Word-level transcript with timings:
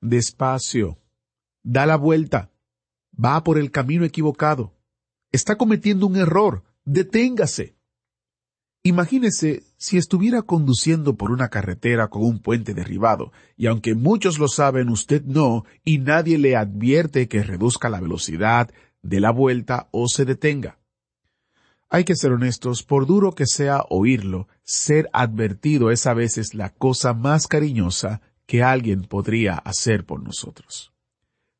Despacio. 0.00 0.98
Da 1.62 1.84
la 1.84 1.96
vuelta. 1.96 2.50
Va 3.22 3.44
por 3.44 3.58
el 3.58 3.70
camino 3.70 4.04
equivocado. 4.04 4.72
Está 5.30 5.56
cometiendo 5.56 6.06
un 6.06 6.16
error. 6.16 6.64
Deténgase. 6.86 7.76
Imagínese 8.82 9.62
si 9.76 9.98
estuviera 9.98 10.40
conduciendo 10.40 11.16
por 11.16 11.30
una 11.30 11.50
carretera 11.50 12.08
con 12.08 12.22
un 12.22 12.38
puente 12.38 12.72
derribado, 12.72 13.30
y 13.58 13.66
aunque 13.66 13.94
muchos 13.94 14.38
lo 14.38 14.48
saben, 14.48 14.88
usted 14.88 15.22
no, 15.22 15.66
y 15.84 15.98
nadie 15.98 16.38
le 16.38 16.56
advierte 16.56 17.28
que 17.28 17.42
reduzca 17.42 17.90
la 17.90 18.00
velocidad, 18.00 18.70
de 19.02 19.20
la 19.20 19.32
vuelta 19.32 19.88
o 19.90 20.08
se 20.08 20.24
detenga. 20.24 20.78
Hay 21.90 22.04
que 22.04 22.16
ser 22.16 22.32
honestos, 22.32 22.82
por 22.82 23.06
duro 23.06 23.34
que 23.34 23.46
sea 23.46 23.84
oírlo, 23.90 24.48
ser 24.62 25.10
advertido 25.12 25.90
es 25.90 26.06
a 26.06 26.14
veces 26.14 26.54
la 26.54 26.70
cosa 26.70 27.12
más 27.12 27.48
cariñosa 27.48 28.22
que 28.50 28.64
alguien 28.64 29.02
podría 29.02 29.54
hacer 29.54 30.04
por 30.04 30.24
nosotros. 30.24 30.92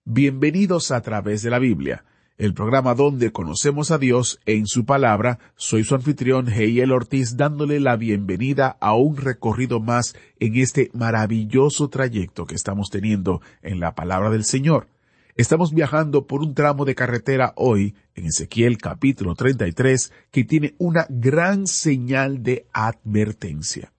Bienvenidos 0.05 0.91
a 0.91 1.01
través 1.03 1.41
de 1.41 1.49
la 1.49 1.61
Biblia, 1.61 2.05
el 2.37 2.53
programa 2.53 2.97
donde 2.97 3.31
conocemos 3.31 3.93
a 3.93 3.99
Dios 3.99 4.41
en 4.45 4.67
su 4.67 4.85
palabra. 4.85 5.39
Soy 5.55 5.85
su 5.85 5.95
anfitrión 5.95 6.49
Heiel 6.49 6.91
Ortiz 6.91 7.37
dándole 7.37 7.79
la 7.79 7.95
bienvenida 7.95 8.77
a 8.81 8.97
un 8.97 9.17
recorrido 9.19 9.79
más 9.79 10.17
en 10.41 10.57
este 10.57 10.91
maravilloso 10.93 11.91
trayecto 11.91 12.45
que 12.45 12.57
estamos 12.57 12.91
teniendo 12.91 13.41
en 13.63 13.79
la 13.79 13.95
palabra 13.95 14.29
del 14.29 14.43
Señor. 14.43 14.89
Estamos 15.37 15.73
viajando 15.73 16.27
por 16.27 16.41
un 16.41 16.57
tramo 16.57 16.85
de 16.85 16.97
carretera 16.97 17.53
hoy, 17.55 17.95
en 18.17 18.27
Ezequiel 18.27 18.79
capítulo 18.79 19.37
33, 19.37 20.13
que 20.33 20.43
tiene 20.43 20.75
una 20.79 21.07
gran 21.09 21.69
señal 21.69 22.43
de 22.43 22.67
advertencia. 22.73 23.93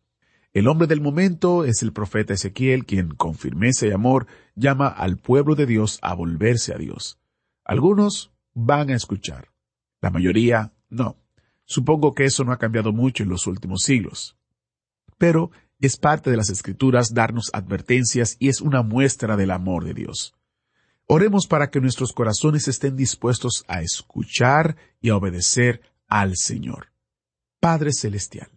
El 0.53 0.67
hombre 0.67 0.87
del 0.87 0.99
momento 0.99 1.63
es 1.63 1.81
el 1.81 1.93
profeta 1.93 2.33
Ezequiel, 2.33 2.85
quien 2.85 3.15
con 3.15 3.35
firmeza 3.35 3.87
y 3.87 3.91
amor 3.91 4.27
llama 4.55 4.87
al 4.87 5.17
pueblo 5.17 5.55
de 5.55 5.65
Dios 5.65 5.97
a 6.01 6.13
volverse 6.13 6.73
a 6.73 6.77
Dios. 6.77 7.19
Algunos 7.63 8.33
van 8.53 8.89
a 8.89 8.95
escuchar, 8.95 9.49
la 10.01 10.09
mayoría 10.09 10.73
no. 10.89 11.15
Supongo 11.63 12.13
que 12.13 12.25
eso 12.25 12.43
no 12.43 12.51
ha 12.51 12.57
cambiado 12.57 12.91
mucho 12.91 13.23
en 13.23 13.29
los 13.29 13.47
últimos 13.47 13.83
siglos. 13.83 14.35
Pero 15.17 15.51
es 15.79 15.95
parte 15.95 16.29
de 16.29 16.35
las 16.37 16.49
escrituras 16.49 17.13
darnos 17.13 17.49
advertencias 17.53 18.35
y 18.37 18.49
es 18.49 18.59
una 18.59 18.83
muestra 18.83 19.37
del 19.37 19.51
amor 19.51 19.85
de 19.85 19.93
Dios. 19.93 20.35
Oremos 21.07 21.47
para 21.47 21.69
que 21.69 21.79
nuestros 21.79 22.11
corazones 22.11 22.67
estén 22.67 22.97
dispuestos 22.97 23.63
a 23.67 23.81
escuchar 23.81 24.75
y 24.99 25.09
a 25.09 25.15
obedecer 25.15 25.81
al 26.07 26.35
Señor. 26.35 26.91
Padre 27.61 27.93
Celestial, 27.93 28.50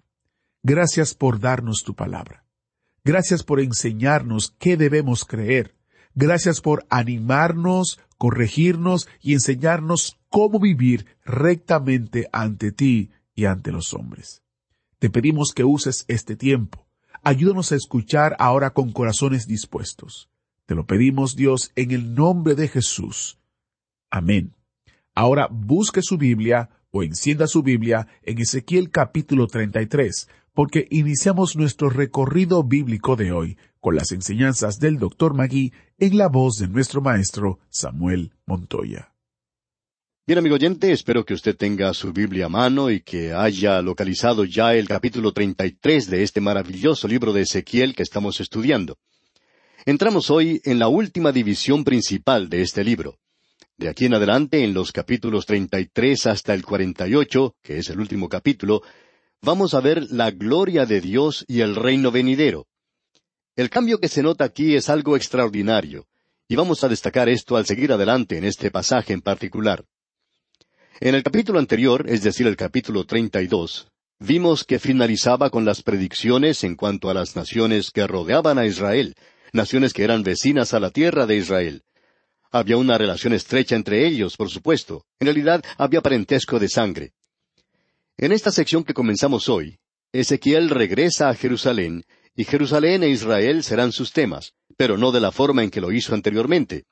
gracias 0.65 1.15
por 1.15 1.39
darnos 1.39 1.84
tu 1.84 1.95
palabra. 1.95 2.45
Gracias 3.05 3.45
por 3.45 3.61
enseñarnos 3.61 4.57
qué 4.59 4.77
debemos 4.77 5.25
creer. 5.25 5.77
Gracias 6.17 6.61
por 6.61 6.87
animarnos, 6.91 8.01
corregirnos 8.19 9.09
y 9.20 9.35
enseñarnos 9.35 10.19
cómo 10.31 10.59
vivir 10.59 11.07
rectamente 11.25 12.29
ante 12.33 12.73
ti 12.73 13.11
y 13.35 13.45
ante 13.45 13.70
los 13.70 13.95
hombres. 13.95 14.42
Te 14.98 15.11
pedimos 15.11 15.52
que 15.55 15.64
uses 15.64 16.05
este 16.08 16.35
tiempo. 16.35 16.86
Ayúdanos 17.23 17.73
a 17.73 17.77
escuchar 17.77 18.36
ahora 18.39 18.70
con 18.70 18.91
corazones 18.92 19.46
dispuestos. 19.46 20.31
Te 20.67 20.75
lo 20.75 20.86
pedimos 20.86 21.36
Dios 21.36 21.73
en 21.77 21.91
el 21.91 22.14
nombre 22.14 22.55
de 22.55 22.69
Jesús. 22.69 23.39
Amén. 24.11 24.55
Ahora 25.14 25.48
busque 25.51 26.01
su 26.02 26.17
Biblia 26.17 26.70
o 26.91 27.02
encienda 27.02 27.46
su 27.46 27.63
Biblia 27.63 28.07
en 28.23 28.41
Ezequiel 28.41 28.91
capítulo 28.91 29.46
33, 29.46 30.29
porque 30.55 30.87
iniciamos 30.91 31.57
nuestro 31.57 31.91
recorrido 31.91 32.63
bíblico 32.63 33.17
de 33.17 33.33
hoy 33.33 33.59
con 33.81 33.97
las 33.97 34.13
enseñanzas 34.13 34.79
del 34.79 34.98
Dr. 34.98 35.35
Magui 35.35 35.73
en 35.98 36.17
la 36.17 36.29
voz 36.29 36.59
de 36.59 36.69
nuestro 36.69 37.03
maestro 37.03 37.59
Samuel 37.69 38.33
Montoya. 38.47 39.13
Bien, 40.27 40.39
amigo 40.39 40.55
oyente, 40.55 40.91
espero 40.93 41.25
que 41.27 41.35
usted 41.35 41.55
tenga 41.55 41.93
su 41.93 42.13
Biblia 42.13 42.47
a 42.47 42.48
mano 42.48 42.91
y 42.91 43.01
que 43.01 43.35
haya 43.35 43.83
localizado 43.83 44.45
ya 44.45 44.75
el 44.75 44.89
capítulo 44.89 45.33
33 45.33 46.09
de 46.09 46.23
este 46.23 46.41
maravilloso 46.41 47.09
libro 47.09 47.35
de 47.35 47.43
Ezequiel 47.43 47.95
que 47.95 48.05
estamos 48.05 48.41
estudiando. 48.41 48.97
Entramos 49.85 50.31
hoy 50.31 50.63
en 50.64 50.79
la 50.79 50.89
última 50.89 51.31
división 51.31 51.85
principal 51.85 52.48
de 52.48 52.63
este 52.63 52.85
libro. 52.85 53.19
De 53.77 53.89
aquí 53.89 54.07
en 54.07 54.14
adelante, 54.14 54.64
en 54.64 54.73
los 54.73 54.93
capítulos 54.93 55.45
33 55.45 56.27
hasta 56.27 56.55
el 56.55 56.64
48, 56.64 57.57
que 57.61 57.79
es 57.79 57.91
el 57.91 58.01
último 58.01 58.31
capítulo, 58.31 58.83
vamos 59.42 59.74
a 59.74 59.80
ver 59.80 60.06
la 60.11 60.30
gloria 60.30 60.86
de 60.86 61.00
Dios 61.00 61.45
y 61.48 61.61
el 61.61 61.77
reino 61.77 62.11
venidero. 62.11 62.67
El 63.56 63.70
cambio 63.70 63.98
que 63.98 64.08
se 64.08 64.22
nota 64.22 64.45
aquí 64.45 64.74
es 64.74 64.89
algo 64.89 65.17
extraordinario, 65.17 66.06
y 66.48 66.56
vamos 66.56 66.84
a 66.84 66.89
destacar 66.89 67.28
esto 67.28 67.56
al 67.56 67.67
seguir 67.67 67.92
adelante 67.92 68.36
en 68.36 68.45
este 68.45 68.70
pasaje 68.70 69.12
en 69.12 69.22
particular. 69.22 69.84
En 71.00 71.14
el 71.14 71.22
capítulo 71.22 71.58
anterior, 71.58 72.05
es 72.08 72.22
decir, 72.22 72.46
el 72.46 72.56
capítulo 72.56 73.05
32, 73.05 73.89
vimos 74.20 74.64
que 74.64 74.78
finalizaba 74.78 75.51
con 75.51 75.64
las 75.64 75.83
predicciones 75.83 76.64
en 76.64 76.77
cuanto 76.77 77.11
a 77.11 77.14
las 77.14 77.36
naciones 77.36 77.90
que 77.90 78.06
rodeaban 78.06 78.58
a 78.58 78.66
Israel, 78.66 79.14
naciones 79.52 79.92
que 79.92 80.05
eran 80.05 80.22
vecinas 80.22 80.74
a 80.74 80.80
la 80.80 80.90
tierra 80.90 81.27
de 81.27 81.36
Israel. 81.36 81.83
Había 82.51 82.77
una 82.77 82.98
relación 82.98 83.33
estrecha 83.33 83.74
entre 83.74 84.06
ellos, 84.06 84.36
por 84.36 84.51
supuesto. 84.51 85.05
En 85.18 85.27
realidad 85.27 85.64
había 85.77 86.01
parentesco 86.01 86.58
de 86.58 86.68
sangre. 86.68 87.12
En 88.17 88.33
esta 88.33 88.51
sección 88.51 88.85
que 88.85 88.95
comenzamos 88.95 89.48
hoy, 89.48 89.79
Ezequiel 90.13 90.70
regresa 90.70 91.29
a 91.29 91.35
Jerusalén, 91.35 92.05
y 92.36 92.45
Jerusalén 92.45 93.02
e 93.02 93.08
Israel 93.08 93.63
serán 93.63 93.92
sus 93.92 94.13
temas, 94.13 94.52
pero 94.77 94.97
no 94.97 95.13
de 95.13 95.20
la 95.20 95.33
forma 95.33 95.63
en 95.63 95.70
que 95.70 95.80
lo 95.80 95.92
hizo 95.92 96.14
anteriormente. 96.14 96.85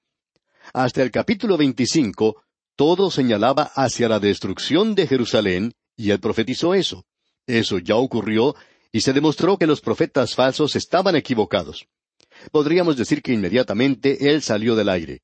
Hasta 0.73 1.03
el 1.03 1.11
capítulo 1.11 1.57
25, 1.57 2.43
todo 2.77 3.11
señalaba 3.11 3.71
hacia 3.75 4.09
la 4.09 4.19
destrucción 4.19 4.95
de 4.95 5.07
Jerusalén, 5.07 5.73
y 5.97 6.11
él 6.11 6.21
profetizó 6.21 6.75
eso. 6.75 7.05
Eso 7.47 7.79
ya 7.79 7.97
ocurrió, 7.97 8.55
y 8.93 9.01
se 9.01 9.13
demostró 9.13 9.59
que 9.59 9.67
los 9.67 9.81
profetas 9.81 10.35
falsos 10.35 10.77
estaban 10.77 11.17
equivocados 11.17 11.87
podríamos 12.51 12.97
decir 12.97 13.23
que 13.23 13.33
inmediatamente 13.33 14.31
él 14.31 14.43
salió 14.43 14.75
del 14.75 14.89
aire. 14.89 15.23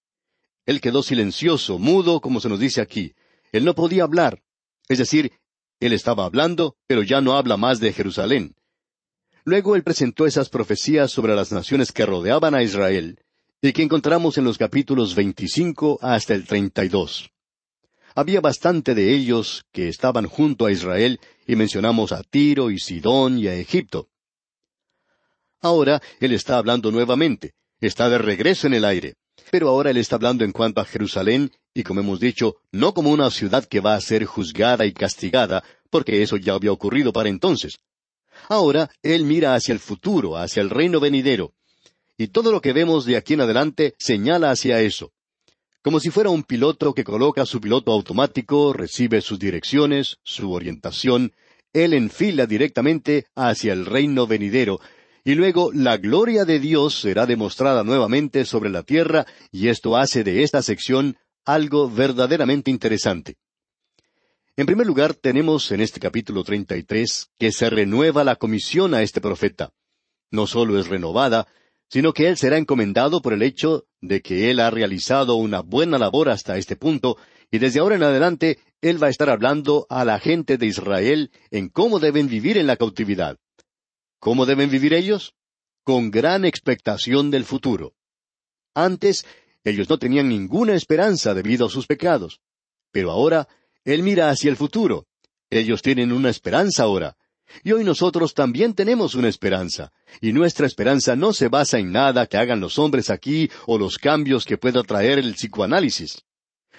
Él 0.67 0.81
quedó 0.81 1.03
silencioso, 1.03 1.79
mudo, 1.79 2.21
como 2.21 2.41
se 2.41 2.49
nos 2.49 2.61
dice 2.61 2.81
aquí. 2.81 3.15
Él 3.53 3.65
no 3.65 3.75
podía 3.75 4.05
hablar. 4.05 4.43
Es 4.89 4.99
decir, 4.99 5.33
él 5.81 5.93
estaba 5.93 6.25
hablando, 6.25 6.77
pero 6.87 7.03
ya 7.03 7.21
no 7.21 7.37
habla 7.37 7.57
más 7.57 7.81
de 7.81 7.93
Jerusalén. 7.93 8.55
Luego 9.45 9.77
él 9.77 9.83
presentó 9.83 10.27
esas 10.27 10.49
profecías 10.49 11.11
sobre 11.11 11.35
las 11.35 11.53
naciones 11.53 11.93
que 11.93 12.05
rodeaban 12.05 12.55
a 12.55 12.63
Israel, 12.63 13.19
y 13.63 13.73
que 13.73 13.83
encontramos 13.83 14.39
en 14.39 14.45
los 14.45 14.59
capítulos 14.59 15.15
25 15.15 15.99
hasta 16.03 16.35
el 16.35 16.45
32. 16.47 17.31
Había 18.15 18.41
bastante 18.41 18.95
de 18.95 19.15
ellos 19.15 19.65
que 19.73 19.89
estaban 19.89 20.27
junto 20.27 20.67
a 20.67 20.73
Israel, 20.73 21.21
y 21.47 21.57
mencionamos 21.57 22.13
a 22.13 22.23
Tiro 22.23 22.71
y 22.71 22.79
Sidón 22.79 23.39
y 23.39 23.47
a 23.47 23.55
Egipto. 23.55 24.09
Ahora 25.61 26.03
Él 26.21 26.33
está 26.33 26.59
hablando 26.59 26.91
nuevamente, 26.91 27.55
está 27.81 28.09
de 28.09 28.19
regreso 28.19 28.67
en 28.67 28.75
el 28.75 28.85
aire. 28.85 29.15
Pero 29.51 29.69
ahora 29.69 29.91
Él 29.91 29.97
está 29.97 30.17
hablando 30.17 30.45
en 30.45 30.53
cuanto 30.53 30.81
a 30.81 30.85
Jerusalén, 30.85 31.53
y 31.79 31.85
como 31.85 32.01
hemos 32.01 32.19
dicho, 32.19 32.57
no 32.73 32.93
como 32.93 33.11
una 33.11 33.31
ciudad 33.31 33.65
que 33.65 33.79
va 33.79 33.95
a 33.95 34.01
ser 34.01 34.25
juzgada 34.25 34.85
y 34.85 34.93
castigada, 34.93 35.63
porque 35.91 36.23
eso 36.23 36.37
ya 36.37 36.55
había 36.55 36.73
ocurrido 36.73 37.13
para 37.13 37.29
entonces. 37.29 37.79
Ahora 38.49 38.91
Él 39.01 39.23
mira 39.23 39.55
hacia 39.55 39.75
el 39.75 39.79
futuro, 39.79 40.37
hacia 40.37 40.61
el 40.61 40.71
reino 40.71 40.99
venidero. 40.99 41.55
Y 42.17 42.29
todo 42.29 42.51
lo 42.51 42.61
que 42.61 42.73
vemos 42.73 43.05
de 43.05 43.17
aquí 43.17 43.35
en 43.35 43.43
adelante 43.43 43.95
señala 43.97 44.51
hacia 44.51 44.81
eso. 44.81 45.13
Como 45.81 46.01
si 46.01 46.11
fuera 46.11 46.31
un 46.31 46.43
piloto 46.43 46.93
que 46.95 47.05
coloca 47.05 47.47
su 47.47 47.61
piloto 47.61 47.93
automático, 47.93 48.73
recibe 48.73 49.21
sus 49.21 49.39
direcciones, 49.39 50.17
su 50.25 50.51
orientación, 50.53 51.33
él 51.73 51.95
enfila 51.95 52.47
directamente 52.47 53.27
hacia 53.37 53.73
el 53.73 53.87
reino 53.87 54.27
venidero, 54.27 54.81
y 55.25 55.37
luego 55.37 55.71
la 55.73 55.97
gloria 55.97 56.45
de 56.45 56.59
Dios 56.59 57.01
será 57.01 57.25
demostrada 57.25 57.85
nuevamente 57.85 58.45
sobre 58.45 58.71
la 58.71 58.83
tierra, 58.83 59.27
y 59.53 59.69
esto 59.69 59.97
hace 59.97 60.25
de 60.25 60.43
esta 60.43 60.61
sección 60.61 61.17
algo 61.49 61.89
verdaderamente 61.89 62.71
interesante. 62.71 63.37
En 64.55 64.67
primer 64.67 64.87
lugar, 64.87 65.15
tenemos 65.15 65.73
en 65.73 65.81
este 65.81 65.99
capítulo 65.99 66.45
33 66.45 67.31
que 67.39 67.53
se 67.53 67.71
renueva 67.71 68.23
la 68.23 68.37
comisión 68.37 68.93
a 68.93 69.03
este 69.03 69.23
profeta. 69.23 69.73
No 70.31 70.47
solo 70.47 70.79
es 70.79 70.89
renovada, 70.89 71.47
sino 71.89 72.13
que 72.13 72.29
él 72.29 72.37
será 72.37 72.59
encomendado 72.59 73.23
por 73.23 73.33
el 73.33 73.41
hecho 73.41 73.87
de 74.03 74.21
que 74.21 74.51
él 74.51 74.61
ha 74.61 74.69
realizado 74.69 75.37
una 75.37 75.61
buena 75.61 75.97
labor 75.97 76.29
hasta 76.29 76.59
este 76.59 76.77
punto, 76.77 77.17
y 77.51 77.57
desde 77.57 77.81
ahora 77.81 77.97
en 77.97 78.03
adelante 78.03 78.59
él 78.83 79.03
va 79.03 79.07
a 79.07 79.11
estar 79.11 79.31
hablando 79.31 79.87
a 79.89 80.05
la 80.05 80.21
gente 80.21 80.59
de 80.59 80.67
Israel 80.67 81.31
en 81.51 81.71
cómo 81.71 81.99
deben 81.99 82.29
vivir 82.29 82.59
en 82.59 82.67
la 82.67 82.77
cautividad. 82.77 83.39
¿Cómo 84.19 84.45
deben 84.45 84.69
vivir 84.69 84.93
ellos? 84.93 85.35
Con 85.83 86.11
gran 86.11 86.45
expectación 86.45 87.31
del 87.31 87.47
futuro. 87.47 87.95
Antes, 88.75 89.25
ellos 89.65 89.89
no 89.89 89.99
tenían 89.99 90.29
ninguna 90.29 90.75
esperanza 90.75 91.35
debido 91.35 91.67
a 91.67 91.71
sus 91.71 91.87
pecados. 91.87 92.41
Pero 92.91 93.11
ahora, 93.11 93.49
Él 93.85 94.03
mira 94.03 94.31
hacia 94.31 94.51
el 94.51 94.57
futuro. 94.57 95.07
Ellos 95.51 95.83
tienen 95.83 96.13
una 96.13 96.31
esperanza 96.31 96.85
ahora. 96.85 97.17
Y 97.65 97.73
hoy 97.73 97.85
nosotros 97.85 98.35
también 98.35 98.75
tenemos 98.75 99.15
una 99.15 99.29
esperanza. 99.29 99.93
Y 100.21 100.33
nuestra 100.33 100.67
esperanza 100.67 101.17
no 101.17 101.33
se 101.33 101.49
basa 101.49 101.79
en 101.79 101.93
nada 101.93 102.27
que 102.27 102.37
hagan 102.37 102.61
los 102.61 102.79
hombres 102.79 103.11
aquí 103.11 103.51
o 103.67 103.79
los 103.79 103.99
cambios 103.99 104.45
que 104.45 104.59
pueda 104.59 104.83
traer 104.83 105.19
el 105.19 105.35
psicoanálisis. 105.35 106.25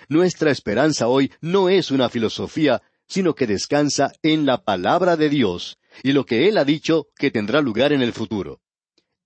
Nuestra 0.08 0.52
esperanza 0.52 1.08
hoy 1.08 1.32
no 1.42 1.70
es 1.70 1.92
una 1.92 2.10
filosofía, 2.10 2.82
sino 3.08 3.34
que 3.34 3.48
descansa 3.48 4.12
en 4.22 4.46
la 4.46 4.64
palabra 4.64 5.18
de 5.18 5.30
Dios 5.30 5.80
y 6.04 6.14
lo 6.14 6.26
que 6.26 6.48
Él 6.48 6.58
ha 6.58 6.66
dicho 6.66 7.08
que 7.18 7.32
tendrá 7.32 7.62
lugar 7.62 7.92
en 7.92 8.02
el 8.02 8.14
futuro. 8.14 8.62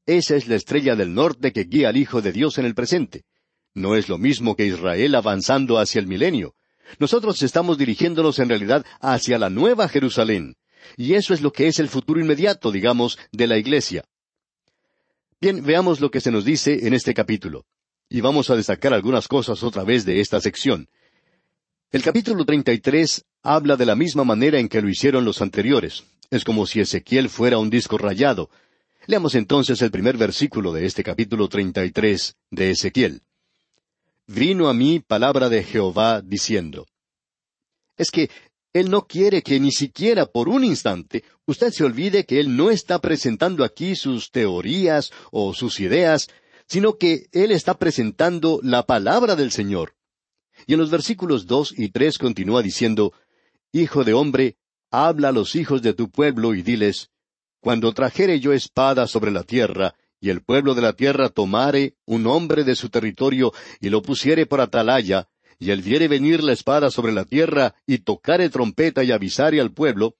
Esa 0.05 0.35
es 0.35 0.47
la 0.47 0.55
estrella 0.55 0.95
del 0.95 1.13
norte 1.13 1.51
que 1.51 1.65
guía 1.65 1.89
al 1.89 1.97
Hijo 1.97 2.21
de 2.21 2.31
Dios 2.31 2.57
en 2.57 2.65
el 2.65 2.75
presente. 2.75 3.23
No 3.75 3.95
es 3.95 4.07
lo 4.07 4.17
mismo 4.17 4.55
que 4.55 4.67
Israel 4.67 5.15
avanzando 5.15 5.79
hacia 5.79 5.99
el 5.99 6.07
milenio. 6.07 6.55
Nosotros 6.99 7.41
estamos 7.41 7.77
dirigiéndonos 7.77 8.37
en 8.39 8.49
realidad 8.49 8.85
hacia 8.99 9.39
la 9.39 9.49
nueva 9.49 9.89
Jerusalén. 9.89 10.55
Y 10.95 11.13
eso 11.15 11.33
es 11.33 11.41
lo 11.41 11.51
que 11.51 11.67
es 11.67 11.79
el 11.79 11.89
futuro 11.89 12.19
inmediato, 12.19 12.71
digamos, 12.71 13.17
de 13.31 13.47
la 13.47 13.57
Iglesia. 13.57 14.03
Bien, 15.41 15.63
veamos 15.63 16.01
lo 16.01 16.11
que 16.11 16.21
se 16.21 16.29
nos 16.29 16.45
dice 16.45 16.85
en 16.85 16.93
este 16.93 17.13
capítulo. 17.13 17.65
Y 18.09 18.21
vamos 18.21 18.49
a 18.49 18.55
destacar 18.55 18.93
algunas 18.93 19.27
cosas 19.27 19.63
otra 19.63 19.83
vez 19.83 20.05
de 20.05 20.19
esta 20.19 20.39
sección. 20.39 20.87
El 21.91 22.03
capítulo 22.03 22.45
33 22.45 23.25
habla 23.41 23.75
de 23.75 23.85
la 23.85 23.95
misma 23.95 24.23
manera 24.23 24.59
en 24.59 24.69
que 24.69 24.81
lo 24.81 24.89
hicieron 24.89 25.25
los 25.25 25.41
anteriores. 25.41 26.03
Es 26.29 26.43
como 26.43 26.67
si 26.67 26.79
Ezequiel 26.79 27.29
fuera 27.29 27.57
un 27.57 27.69
disco 27.69 27.97
rayado. 27.97 28.49
Leamos 29.07 29.35
entonces 29.35 29.81
el 29.81 29.91
primer 29.91 30.17
versículo 30.17 30.73
de 30.73 30.85
este 30.85 31.03
capítulo 31.03 31.47
33 31.49 32.35
de 32.51 32.71
Ezequiel 32.71 33.21
vino 34.33 34.67
a 34.67 34.73
mí 34.73 34.99
palabra 34.99 35.47
de 35.49 35.63
Jehová 35.63 36.21
diciendo. 36.21 36.87
Es 37.97 38.09
que 38.09 38.29
Él 38.73 38.89
no 38.89 39.05
quiere 39.05 39.43
que 39.43 39.59
ni 39.59 39.71
siquiera 39.71 40.25
por 40.25 40.49
un 40.49 40.63
instante 40.63 41.23
usted 41.45 41.71
se 41.71 41.83
olvide 41.83 42.25
que 42.25 42.39
Él 42.39 42.55
no 42.57 42.71
está 42.71 42.99
presentando 42.99 43.63
aquí 43.63 43.95
sus 43.95 44.31
teorías 44.31 45.11
o 45.31 45.53
sus 45.53 45.79
ideas, 45.79 46.29
sino 46.67 46.97
que 46.97 47.27
Él 47.31 47.51
está 47.51 47.77
presentando 47.77 48.59
la 48.63 48.83
palabra 48.83 49.35
del 49.35 49.51
Señor. 49.51 49.95
Y 50.65 50.73
en 50.73 50.79
los 50.79 50.89
versículos 50.89 51.45
dos 51.45 51.73
y 51.77 51.89
tres 51.89 52.17
continúa 52.17 52.61
diciendo, 52.61 53.13
Hijo 53.71 54.03
de 54.03 54.13
hombre, 54.13 54.57
habla 54.89 55.29
a 55.29 55.31
los 55.31 55.55
hijos 55.55 55.81
de 55.81 55.93
tu 55.93 56.09
pueblo 56.09 56.55
y 56.55 56.61
diles, 56.61 57.09
Cuando 57.59 57.93
trajere 57.93 58.39
yo 58.39 58.53
espada 58.53 59.07
sobre 59.07 59.31
la 59.31 59.43
tierra, 59.43 59.95
y 60.23 60.29
el 60.29 60.41
pueblo 60.41 60.73
de 60.73 60.81
la 60.81 60.93
tierra 60.93 61.27
tomare 61.27 61.95
un 62.05 62.27
hombre 62.27 62.63
de 62.63 62.77
su 62.77 62.89
territorio 62.89 63.51
y 63.81 63.89
lo 63.89 64.01
pusiere 64.01 64.45
por 64.45 64.61
atalaya, 64.61 65.27
y 65.59 65.71
él 65.71 65.81
viere 65.81 66.07
venir 66.07 66.41
la 66.41 66.53
espada 66.53 66.89
sobre 66.91 67.11
la 67.11 67.25
tierra 67.25 67.75
y 67.85 67.97
tocare 67.97 68.49
trompeta 68.49 69.03
y 69.03 69.11
avisare 69.11 69.59
al 69.59 69.73
pueblo, 69.73 70.15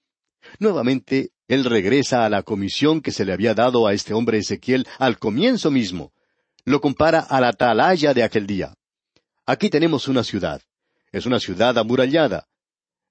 nuevamente 0.60 1.32
él 1.48 1.64
regresa 1.64 2.26
a 2.26 2.30
la 2.30 2.44
comisión 2.44 3.00
que 3.00 3.12
se 3.12 3.24
le 3.24 3.32
había 3.32 3.54
dado 3.54 3.88
a 3.88 3.94
este 3.94 4.14
hombre 4.14 4.40
Ezequiel 4.40 4.86
al 5.00 5.20
comienzo 5.20 5.72
mismo. 5.72 6.12
Lo 6.66 6.82
compara 6.82 7.22
a 7.22 7.40
la 7.40 7.48
atalaya 7.48 8.14
de 8.14 8.24
aquel 8.24 8.46
día. 8.46 8.74
Aquí 9.46 9.70
tenemos 9.70 10.10
una 10.10 10.26
ciudad. 10.26 10.62
Es 11.14 11.26
una 11.26 11.40
ciudad 11.40 11.78
amurallada. 11.78 12.50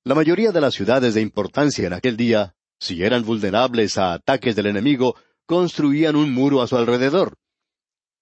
La 0.04 0.14
mayoría 0.14 0.52
de 0.52 0.60
las 0.60 0.74
ciudades 0.74 1.14
de 1.14 1.22
importancia 1.22 1.86
en 1.86 1.94
aquel 1.94 2.18
día, 2.18 2.54
si 2.78 3.02
eran 3.02 3.24
vulnerables 3.24 3.96
a 3.96 4.12
ataques 4.12 4.54
del 4.54 4.66
enemigo, 4.66 5.16
construían 5.46 6.16
un 6.16 6.32
muro 6.32 6.62
a 6.62 6.66
su 6.66 6.76
alrededor. 6.76 7.36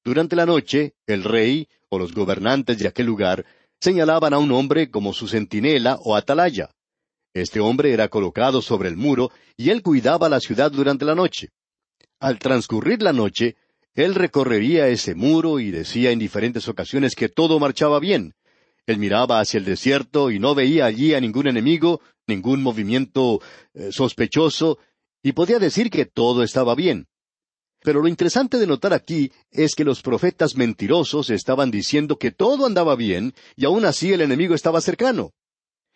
Durante 0.04 0.36
la 0.36 0.46
noche, 0.46 0.94
el 1.06 1.24
rey 1.24 1.68
o 1.88 1.98
los 1.98 2.14
gobernantes 2.14 2.78
de 2.78 2.88
aquel 2.88 3.06
lugar 3.06 3.44
señalaban 3.80 4.34
a 4.34 4.38
un 4.38 4.52
hombre 4.52 4.90
como 4.90 5.12
su 5.12 5.28
centinela 5.28 5.96
o 6.04 6.16
atalaya. 6.16 6.70
Este 7.34 7.60
hombre 7.60 7.92
era 7.92 8.08
colocado 8.08 8.60
sobre 8.62 8.88
el 8.88 8.96
muro 8.96 9.30
y 9.56 9.70
él 9.70 9.82
cuidaba 9.82 10.28
la 10.28 10.40
ciudad 10.40 10.70
durante 10.70 11.04
la 11.04 11.14
noche. 11.14 11.50
Al 12.18 12.38
transcurrir 12.38 13.02
la 13.02 13.12
noche, 13.12 13.56
él 13.94 14.14
recorrería 14.14 14.88
ese 14.88 15.14
muro 15.14 15.60
y 15.60 15.70
decía 15.70 16.10
en 16.10 16.18
diferentes 16.18 16.68
ocasiones 16.68 17.14
que 17.14 17.28
todo 17.28 17.58
marchaba 17.58 18.00
bien. 18.00 18.34
Él 18.86 18.98
miraba 18.98 19.40
hacia 19.40 19.58
el 19.58 19.64
desierto 19.64 20.30
y 20.30 20.38
no 20.38 20.54
veía 20.54 20.86
allí 20.86 21.14
a 21.14 21.20
ningún 21.20 21.46
enemigo, 21.46 22.00
ningún 22.26 22.62
movimiento 22.62 23.40
eh, 23.74 23.90
sospechoso, 23.92 24.78
y 25.22 25.32
podía 25.32 25.58
decir 25.58 25.90
que 25.90 26.06
todo 26.06 26.42
estaba 26.42 26.74
bien. 26.74 27.06
Pero 27.82 28.02
lo 28.02 28.08
interesante 28.08 28.58
de 28.58 28.66
notar 28.66 28.92
aquí 28.92 29.32
es 29.50 29.74
que 29.74 29.84
los 29.84 30.02
profetas 30.02 30.54
mentirosos 30.54 31.30
estaban 31.30 31.70
diciendo 31.70 32.18
que 32.18 32.30
todo 32.30 32.66
andaba 32.66 32.94
bien 32.94 33.34
y 33.56 33.64
aún 33.64 33.84
así 33.84 34.12
el 34.12 34.20
enemigo 34.20 34.54
estaba 34.54 34.80
cercano. 34.80 35.32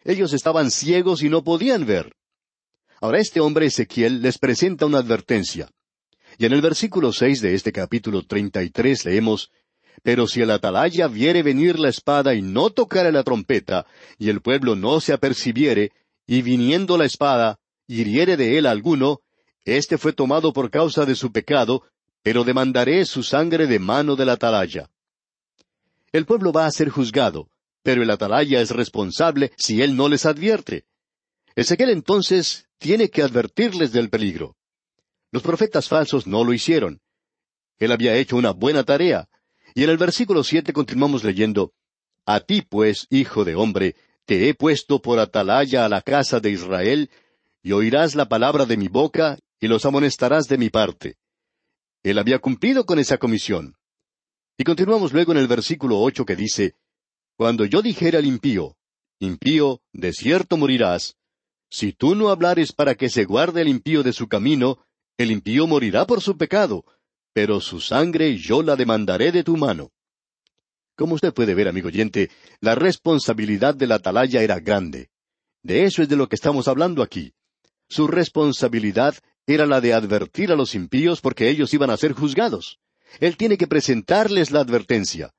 Ellos 0.02 0.32
estaban 0.32 0.70
ciegos 0.70 1.22
y 1.22 1.28
no 1.28 1.44
podían 1.44 1.84
ver. 1.86 2.14
Ahora 3.00 3.19
este 3.19 3.40
hombre 3.40 3.66
Ezequiel 3.66 4.22
les 4.22 4.38
presenta 4.38 4.86
una 4.86 4.98
advertencia. 4.98 5.69
Y 6.38 6.46
en 6.46 6.52
el 6.52 6.62
versículo 6.62 7.12
seis 7.12 7.40
de 7.42 7.54
este 7.54 7.70
capítulo 7.70 8.22
treinta 8.22 8.62
y 8.62 8.70
tres 8.70 9.04
leemos 9.04 9.50
Pero 10.02 10.26
si 10.26 10.40
el 10.40 10.50
atalaya 10.50 11.06
viere 11.06 11.42
venir 11.42 11.78
la 11.78 11.90
espada 11.90 12.34
y 12.34 12.42
no 12.42 12.70
tocare 12.70 13.12
la 13.12 13.22
trompeta, 13.22 13.86
y 14.19 14.31
el 14.31 14.40
pueblo 14.40 14.75
no 14.75 15.00
se 15.00 15.12
apercibiere, 15.12 15.92
y 16.26 16.42
viniendo 16.42 16.98
la 16.98 17.04
espada, 17.04 17.58
hiriere 17.86 18.36
de 18.36 18.58
él 18.58 18.66
alguno, 18.66 19.20
este 19.64 19.99
fue 19.99 20.12
tomado 20.12 20.52
por 20.52 20.70
causa 20.70 21.06
de 21.06 21.14
su 21.14 21.32
pecado, 21.32 21.82
pero 22.22 22.44
demandaré 22.44 23.05
su 23.05 23.22
sangre 23.22 23.66
de 23.66 23.78
mano 23.78 24.16
del 24.16 24.31
atalaya. 24.31 24.90
El 26.12 26.26
pueblo 26.26 26.52
va 26.52 26.66
a 26.66 26.70
ser 26.70 26.88
juzgado, 26.90 27.49
pero 27.82 28.02
el 28.02 28.11
atalaya 28.11 28.61
es 28.61 28.70
responsable 28.70 29.52
si 29.56 29.82
él 29.82 29.96
no 29.96 30.08
les 30.08 30.26
advierte. 30.26 30.84
Ezequiel 31.56 31.90
entonces 31.90 32.66
tiene 32.78 33.11
que 33.11 33.22
advertirles 33.22 33.93
del 33.93 34.11
peligro. 34.11 34.56
Los 35.31 35.43
profetas 35.43 35.88
falsos 35.88 36.26
no 36.26 36.44
lo 36.44 36.52
hicieron. 36.52 37.00
Él 37.78 37.93
había 37.93 38.17
hecho 38.17 38.37
una 38.37 38.52
buena 38.52 38.84
tarea. 38.84 39.28
Y 39.75 39.84
en 39.84 39.90
el 39.90 39.98
versículo 39.98 40.44
siete 40.44 40.72
continuamos 40.72 41.24
leyendo, 41.24 41.72
A 42.24 42.41
ti 42.41 42.62
pues, 42.62 43.06
hijo 43.10 43.44
de 43.44 43.55
hombre, 43.55 43.96
te 44.24 44.48
he 44.48 44.55
puesto 44.55 45.03
por 45.03 45.19
atalaya 45.19 45.84
a 45.84 45.89
la 45.89 46.00
casa 46.00 46.41
de 46.41 46.50
Israel, 46.50 47.10
y 47.62 47.72
oirás 47.72 48.15
la 48.15 48.29
palabra 48.29 48.67
de 48.67 48.77
mi 48.77 48.89
boca, 48.89 49.39
y 49.65 49.67
los 49.67 49.87
amonestarás 49.87 50.47
de 50.47 50.59
mi 50.59 50.69
parte. 50.69 51.17
Él 52.03 52.19
había 52.19 52.39
cumplido 52.39 52.85
con 52.85 52.99
esa 52.99 53.17
comisión. 53.17 53.77
Y 54.59 54.65
continuamos 54.65 55.15
luego 55.15 55.33
en 55.33 55.39
el 55.39 55.47
versículo 55.47 56.01
ocho 56.01 56.27
que 56.27 56.37
dice, 56.37 56.75
Cuando 57.39 57.65
yo 57.65 57.81
dijera 57.81 58.19
al 58.19 58.27
impío, 58.27 58.77
impío, 59.21 59.81
de 59.94 60.13
cierto 60.13 60.59
morirás, 60.59 61.17
si 61.71 61.94
tú 61.94 62.15
no 62.15 62.29
hablares 62.29 62.73
para 62.73 62.94
que 62.94 63.09
se 63.09 63.25
guarde 63.25 63.63
el 63.63 63.69
impío 63.69 64.03
de 64.03 64.13
su 64.13 64.29
camino, 64.29 64.85
el 65.17 65.31
impío 65.31 65.67
morirá 65.67 66.06
por 66.06 66.21
su 66.21 66.37
pecado, 66.37 66.85
pero 67.33 67.59
su 67.63 67.81
sangre 67.81 68.37
yo 68.37 68.63
la 68.63 68.77
demandaré 68.77 69.33
de 69.33 69.44
tu 69.44 69.56
mano. 69.56 69.93
Como 70.94 71.15
usted 71.15 71.33
puede 71.33 71.55
ver, 71.55 71.69
amigo 71.69 71.89
oyente, 71.89 72.31
la 72.61 72.75
responsabilidad 72.75 73.75
de 73.75 73.87
la 73.87 73.94
atalaya 73.94 74.43
era 74.43 74.61
grande. 74.61 75.09
De 75.63 75.85
eso 75.85 76.03
es 76.03 76.11
de 76.11 76.17
lo 76.17 76.29
que 76.29 76.37
estamos 76.37 76.69
hablando 76.69 77.03
aquí. 77.03 77.33
Su 77.89 78.06
responsabilidad 78.09 79.15
era 79.46 79.67
la 79.67 79.81
de 79.81 79.93
advertir 79.93 80.51
a 80.53 80.56
los 80.56 80.74
impíos 80.74 81.20
porque 81.20 81.48
ellos 81.48 81.72
iban 81.74 81.91
a 81.91 81.96
ser 81.96 82.13
juzgados. 82.13 82.79
Él 83.20 83.36
tiene 83.36 83.58
que 83.58 83.67
presentarles 83.67 84.51
la 84.51 84.60
advertencia. 84.60 85.32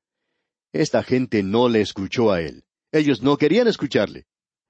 Esta 0.72 1.04
gente 1.04 1.42
no 1.42 1.70
le 1.70 1.82
escuchó 1.82 2.32
a 2.32 2.42
él. 2.42 2.64
Ellos 2.92 3.22
no 3.22 3.38
querían 3.38 3.68
escucharle. 3.68 4.26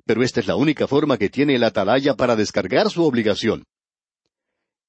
Pero 0.06 0.24
esta 0.24 0.40
es 0.40 0.48
la 0.48 0.56
única 0.56 0.88
forma 0.88 1.18
que 1.18 1.30
tiene 1.30 1.56
el 1.56 1.64
atalaya 1.64 2.16
para 2.16 2.36
descargar 2.36 2.90
su 2.90 3.04
obligación. 3.04 3.66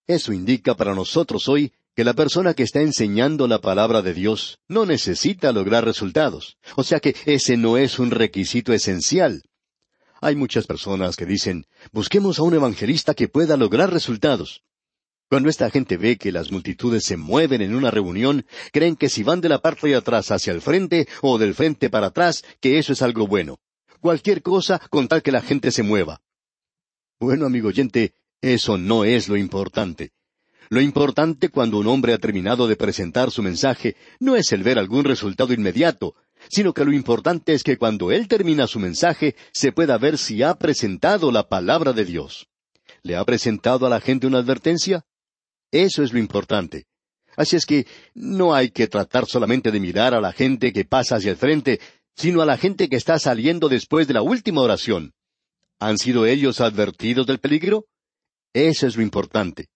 Eso 0.07 0.33
indica 0.33 0.75
para 0.75 0.95
nosotros 0.95 1.49
hoy 1.49 1.73
que 1.95 2.05
la 2.05 2.15
persona 2.15 2.55
que 2.55 2.63
está 2.63 2.83
enseñando 2.83 3.49
la 3.49 3.61
palabra 3.61 4.03
de 4.03 4.13
Dios 4.13 4.59
no 4.69 4.85
necesita 4.85 5.53
lograr 5.53 5.85
resultados. 5.85 6.59
O 6.77 6.85
sea 6.85 7.01
que 7.01 7.17
ese 7.25 7.57
no 7.57 7.79
es 7.79 7.99
un 7.99 8.11
requisito 8.11 8.73
esencial. 8.73 9.43
Hay 10.21 10.37
muchas 10.37 10.67
personas 10.67 11.17
que 11.17 11.27
dicen, 11.27 11.67
busquemos 11.93 12.39
a 12.39 12.43
un 12.43 12.55
evangelista 12.55 13.15
que 13.15 13.29
pueda 13.29 13.57
lograr 13.57 13.93
resultados. 13.93 14.63
Cuando 15.29 15.49
esta 15.49 15.71
gente 15.71 15.97
ve 15.97 16.17
que 16.17 16.31
las 16.31 16.53
multitudes 16.53 17.05
se 17.05 17.17
mueven 17.17 17.61
en 17.61 17.75
una 17.75 17.91
reunión, 17.91 18.47
creen 18.73 18.97
que 18.97 19.09
si 19.09 19.25
van 19.25 19.41
de 19.41 19.49
la 19.49 19.61
parte 19.61 19.89
de 19.89 19.97
atrás 19.97 20.31
hacia 20.31 20.53
el 20.53 20.63
frente 20.63 21.09
o 21.21 21.37
del 21.37 21.55
frente 21.55 21.91
para 21.91 22.09
atrás, 22.09 22.45
que 22.61 22.79
eso 22.79 22.93
es 22.93 23.03
algo 23.03 23.27
bueno. 23.27 23.59
Cualquier 24.01 24.43
cosa 24.43 24.79
con 24.91 25.09
tal 25.09 25.23
que 25.23 25.33
la 25.33 25.43
gente 25.43 25.73
se 25.73 25.83
mueva. 25.83 26.23
Bueno, 27.19 27.47
amigo 27.47 27.69
oyente, 27.69 28.15
eso 28.41 28.79
no 28.79 29.05
es 29.05 29.29
lo 29.29 29.37
importante. 29.37 30.13
Lo 30.69 30.81
importante 30.81 31.49
cuando 31.49 31.79
un 31.79 31.87
hombre 31.87 32.13
ha 32.13 32.19
terminado 32.19 32.69
de 32.69 32.77
presentar 32.77 33.31
su 33.31 33.43
mensaje 33.43 33.97
no 34.21 34.37
es 34.37 34.53
el 34.53 34.63
ver 34.63 34.79
algún 34.79 35.05
resultado 35.05 35.53
inmediato, 35.53 36.15
sino 36.51 36.73
que 36.73 36.85
lo 36.85 36.93
importante 36.93 37.53
es 37.53 37.63
que 37.63 37.77
cuando 37.77 38.13
él 38.13 38.29
termina 38.29 38.67
su 38.67 38.79
mensaje 38.79 39.37
se 39.53 39.73
pueda 39.73 39.99
ver 39.99 40.19
si 40.19 40.43
ha 40.43 40.55
presentado 40.55 41.31
la 41.33 41.49
palabra 41.49 41.93
de 41.93 42.05
Dios. 42.05 42.49
¿Le 43.03 43.17
ha 43.17 43.25
presentado 43.25 43.87
a 43.87 43.91
la 43.91 44.01
gente 44.01 44.27
una 44.27 44.39
advertencia? 44.39 45.05
Eso 45.71 46.03
es 46.03 46.13
lo 46.13 46.19
importante. 46.19 46.87
Así 47.37 47.57
es 47.57 47.67
que 47.67 47.87
no 48.15 48.55
hay 48.55 48.71
que 48.71 48.87
tratar 48.89 49.27
solamente 49.27 49.71
de 49.71 49.81
mirar 49.81 50.15
a 50.15 50.21
la 50.21 50.33
gente 50.33 50.73
que 50.73 50.85
pasa 50.85 51.17
hacia 51.17 51.31
el 51.31 51.37
frente, 51.37 51.81
sino 52.17 52.41
a 52.41 52.47
la 52.47 52.57
gente 52.57 52.89
que 52.89 52.97
está 52.97 53.19
saliendo 53.19 53.69
después 53.69 54.09
de 54.09 54.15
la 54.15 54.23
última 54.23 54.63
oración. 54.63 55.13
¿Han 55.79 55.99
sido 55.99 56.25
ellos 56.25 56.61
advertidos 56.61 57.27
del 57.27 57.39
peligro? 57.39 57.87
Eso 58.55 58.87
es 58.87 58.97
lo 58.97 59.03
importante. 59.03 59.69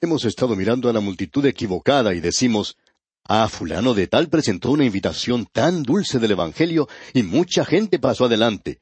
Hemos 0.00 0.24
estado 0.24 0.56
mirando 0.56 0.90
a 0.90 0.92
la 0.92 1.00
multitud 1.00 1.46
equivocada 1.46 2.12
y 2.12 2.20
decimos, 2.20 2.76
Ah, 3.26 3.48
fulano 3.48 3.94
de 3.94 4.06
tal 4.06 4.28
presentó 4.28 4.70
una 4.70 4.84
invitación 4.84 5.46
tan 5.50 5.82
dulce 5.82 6.18
del 6.18 6.32
Evangelio 6.32 6.88
y 7.14 7.22
mucha 7.22 7.64
gente 7.64 7.98
pasó 7.98 8.26
adelante. 8.26 8.80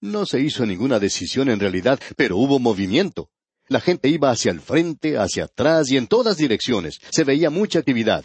No 0.00 0.24
se 0.24 0.40
hizo 0.40 0.64
ninguna 0.64 0.98
decisión 0.98 1.50
en 1.50 1.60
realidad, 1.60 2.00
pero 2.16 2.38
hubo 2.38 2.58
movimiento. 2.58 3.28
La 3.68 3.80
gente 3.80 4.08
iba 4.08 4.30
hacia 4.30 4.50
el 4.50 4.60
frente, 4.60 5.18
hacia 5.18 5.44
atrás 5.44 5.90
y 5.90 5.98
en 5.98 6.06
todas 6.06 6.38
direcciones. 6.38 6.98
Se 7.10 7.24
veía 7.24 7.50
mucha 7.50 7.80
actividad. 7.80 8.24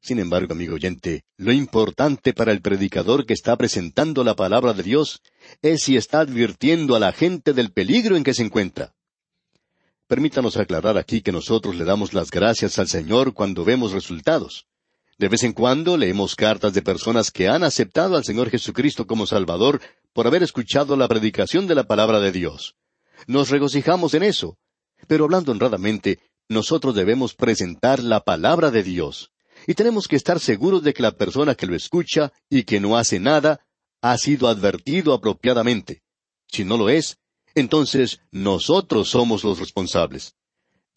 Sin 0.00 0.18
embargo, 0.18 0.54
amigo 0.54 0.76
oyente, 0.76 1.24
lo 1.36 1.52
importante 1.52 2.32
para 2.32 2.52
el 2.52 2.62
predicador 2.62 3.26
que 3.26 3.34
está 3.34 3.56
presentando 3.56 4.24
la 4.24 4.34
palabra 4.34 4.72
de 4.72 4.82
Dios 4.82 5.20
es 5.60 5.82
si 5.82 5.96
está 5.96 6.20
advirtiendo 6.20 6.94
a 6.96 7.00
la 7.00 7.12
gente 7.12 7.52
del 7.52 7.70
peligro 7.70 8.16
en 8.16 8.24
que 8.24 8.34
se 8.34 8.44
encuentra. 8.44 8.94
Permítanos 10.08 10.56
aclarar 10.56 10.96
aquí 10.96 11.20
que 11.20 11.32
nosotros 11.32 11.76
le 11.76 11.84
damos 11.84 12.14
las 12.14 12.30
gracias 12.30 12.78
al 12.78 12.88
Señor 12.88 13.34
cuando 13.34 13.62
vemos 13.62 13.92
resultados. 13.92 14.66
De 15.18 15.28
vez 15.28 15.42
en 15.42 15.52
cuando 15.52 15.98
leemos 15.98 16.34
cartas 16.34 16.72
de 16.72 16.80
personas 16.80 17.30
que 17.30 17.46
han 17.46 17.62
aceptado 17.62 18.16
al 18.16 18.24
Señor 18.24 18.48
Jesucristo 18.48 19.06
como 19.06 19.26
Salvador 19.26 19.82
por 20.14 20.26
haber 20.26 20.42
escuchado 20.42 20.96
la 20.96 21.08
predicación 21.08 21.66
de 21.66 21.74
la 21.74 21.84
palabra 21.84 22.20
de 22.20 22.32
Dios. 22.32 22.74
Nos 23.26 23.50
regocijamos 23.50 24.14
en 24.14 24.22
eso. 24.22 24.56
Pero 25.06 25.24
hablando 25.24 25.52
honradamente, 25.52 26.20
nosotros 26.48 26.94
debemos 26.94 27.34
presentar 27.34 28.02
la 28.02 28.20
palabra 28.20 28.70
de 28.70 28.82
Dios. 28.82 29.30
Y 29.66 29.74
tenemos 29.74 30.08
que 30.08 30.16
estar 30.16 30.40
seguros 30.40 30.82
de 30.82 30.94
que 30.94 31.02
la 31.02 31.12
persona 31.12 31.54
que 31.54 31.66
lo 31.66 31.76
escucha 31.76 32.32
y 32.48 32.62
que 32.62 32.80
no 32.80 32.96
hace 32.96 33.20
nada 33.20 33.60
ha 34.00 34.16
sido 34.16 34.48
advertido 34.48 35.12
apropiadamente. 35.12 36.02
Si 36.46 36.64
no 36.64 36.78
lo 36.78 36.88
es, 36.88 37.18
entonces 37.58 38.20
nosotros 38.30 39.08
somos 39.08 39.44
los 39.44 39.58
responsables. 39.58 40.34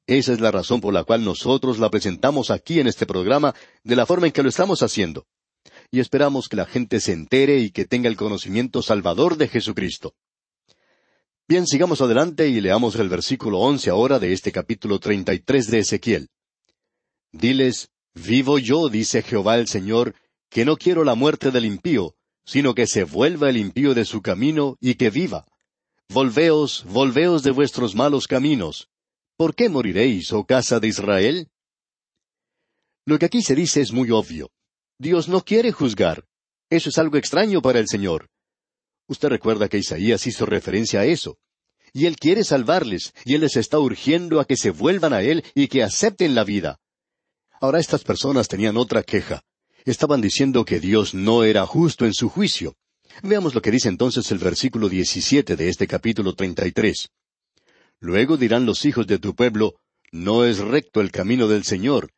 Esa 0.07 0.33
es 0.33 0.41
la 0.41 0.51
razón 0.51 0.81
por 0.81 0.93
la 0.93 1.03
cual 1.03 1.23
nosotros 1.23 1.79
la 1.79 1.89
presentamos 1.89 2.51
aquí 2.51 2.79
en 2.79 2.87
este 2.87 3.05
programa 3.05 3.53
de 3.83 3.95
la 3.95 4.05
forma 4.05 4.27
en 4.27 4.33
que 4.33 4.43
lo 4.43 4.49
estamos 4.49 4.81
haciendo. 4.83 5.25
Y 5.91 5.99
esperamos 5.99 6.49
que 6.49 6.55
la 6.55 6.65
gente 6.65 6.99
se 6.99 7.13
entere 7.13 7.59
y 7.59 7.71
que 7.71 7.85
tenga 7.85 8.09
el 8.09 8.17
conocimiento 8.17 8.81
salvador 8.81 9.37
de 9.37 9.47
Jesucristo. 9.47 10.15
Bien, 11.47 11.67
sigamos 11.67 12.01
adelante 12.01 12.47
y 12.47 12.61
leamos 12.61 12.95
el 12.95 13.09
versículo 13.09 13.59
once 13.59 13.89
ahora 13.89 14.19
de 14.19 14.33
este 14.33 14.51
capítulo 14.51 14.99
treinta 14.99 15.33
y 15.33 15.39
tres 15.39 15.69
de 15.69 15.79
Ezequiel. 15.79 16.29
Diles, 17.31 17.89
Vivo 18.13 18.59
yo, 18.59 18.89
dice 18.89 19.21
Jehová 19.21 19.57
el 19.57 19.67
Señor, 19.67 20.15
que 20.49 20.65
no 20.65 20.75
quiero 20.75 21.03
la 21.05 21.15
muerte 21.15 21.51
del 21.51 21.65
impío, 21.65 22.15
sino 22.43 22.75
que 22.75 22.87
se 22.87 23.05
vuelva 23.05 23.49
el 23.49 23.57
impío 23.57 23.93
de 23.93 24.03
su 24.03 24.21
camino 24.21 24.75
y 24.81 24.95
que 24.95 25.09
viva. 25.09 25.45
Volveos, 26.13 26.83
volveos 26.89 27.41
de 27.41 27.51
vuestros 27.51 27.95
malos 27.95 28.27
caminos. 28.27 28.89
¿Por 29.37 29.55
qué 29.55 29.69
moriréis, 29.69 30.33
oh 30.33 30.43
casa 30.43 30.81
de 30.81 30.89
Israel? 30.89 31.47
Lo 33.05 33.17
que 33.17 33.27
aquí 33.27 33.41
se 33.41 33.55
dice 33.55 33.79
es 33.79 33.93
muy 33.93 34.11
obvio. 34.11 34.51
Dios 34.99 35.29
no 35.29 35.39
quiere 35.39 35.71
juzgar. 35.71 36.25
Eso 36.69 36.89
es 36.89 36.97
algo 36.97 37.15
extraño 37.15 37.61
para 37.61 37.79
el 37.79 37.87
Señor. 37.87 38.27
Usted 39.07 39.29
recuerda 39.29 39.69
que 39.69 39.77
Isaías 39.77 40.27
hizo 40.27 40.45
referencia 40.45 40.99
a 40.99 41.05
eso. 41.05 41.37
Y 41.93 42.07
Él 42.07 42.17
quiere 42.17 42.43
salvarles, 42.43 43.13
y 43.23 43.35
Él 43.35 43.41
les 43.41 43.55
está 43.55 43.79
urgiendo 43.79 44.41
a 44.41 44.45
que 44.45 44.57
se 44.57 44.71
vuelvan 44.71 45.13
a 45.13 45.21
Él 45.21 45.45
y 45.55 45.69
que 45.69 45.81
acepten 45.81 46.35
la 46.35 46.43
vida. 46.43 46.81
Ahora 47.61 47.79
estas 47.79 48.03
personas 48.03 48.49
tenían 48.49 48.75
otra 48.75 49.03
queja. 49.03 49.43
Estaban 49.85 50.19
diciendo 50.19 50.65
que 50.65 50.81
Dios 50.81 51.13
no 51.13 51.45
era 51.45 51.65
justo 51.65 52.05
en 52.05 52.13
su 52.13 52.27
juicio. 52.27 52.75
Veamos 53.23 53.53
lo 53.53 53.61
que 53.61 53.71
dice 53.71 53.89
entonces 53.89 54.31
el 54.31 54.39
versículo 54.39 54.89
17 54.89 55.55
de 55.55 55.69
este 55.69 55.87
capítulo 55.87 56.33
33. 56.33 57.09
Luego 57.99 58.37
dirán 58.37 58.65
los 58.65 58.85
hijos 58.85 59.07
de 59.07 59.19
tu 59.19 59.35
pueblo, 59.35 59.75
No 60.11 60.45
es 60.45 60.57
recto 60.59 61.01
el 61.01 61.11
camino 61.11 61.47
del 61.47 61.63
Señor, 61.63 62.11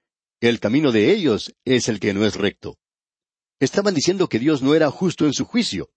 el 0.43 0.59
camino 0.59 0.91
de 0.91 1.13
ellos 1.13 1.53
es 1.63 1.87
el 1.87 2.01
que 2.01 2.13
no 2.13 2.25
es 2.25 2.35
recto. 2.35 2.77
Estaban 3.61 3.93
diciendo 3.93 4.27
que 4.27 4.39
Dios 4.39 4.61
no 4.61 4.75
era 4.75 4.91
justo 4.91 5.25
en 5.25 5.31
su 5.31 5.45
juicio. 5.45 5.89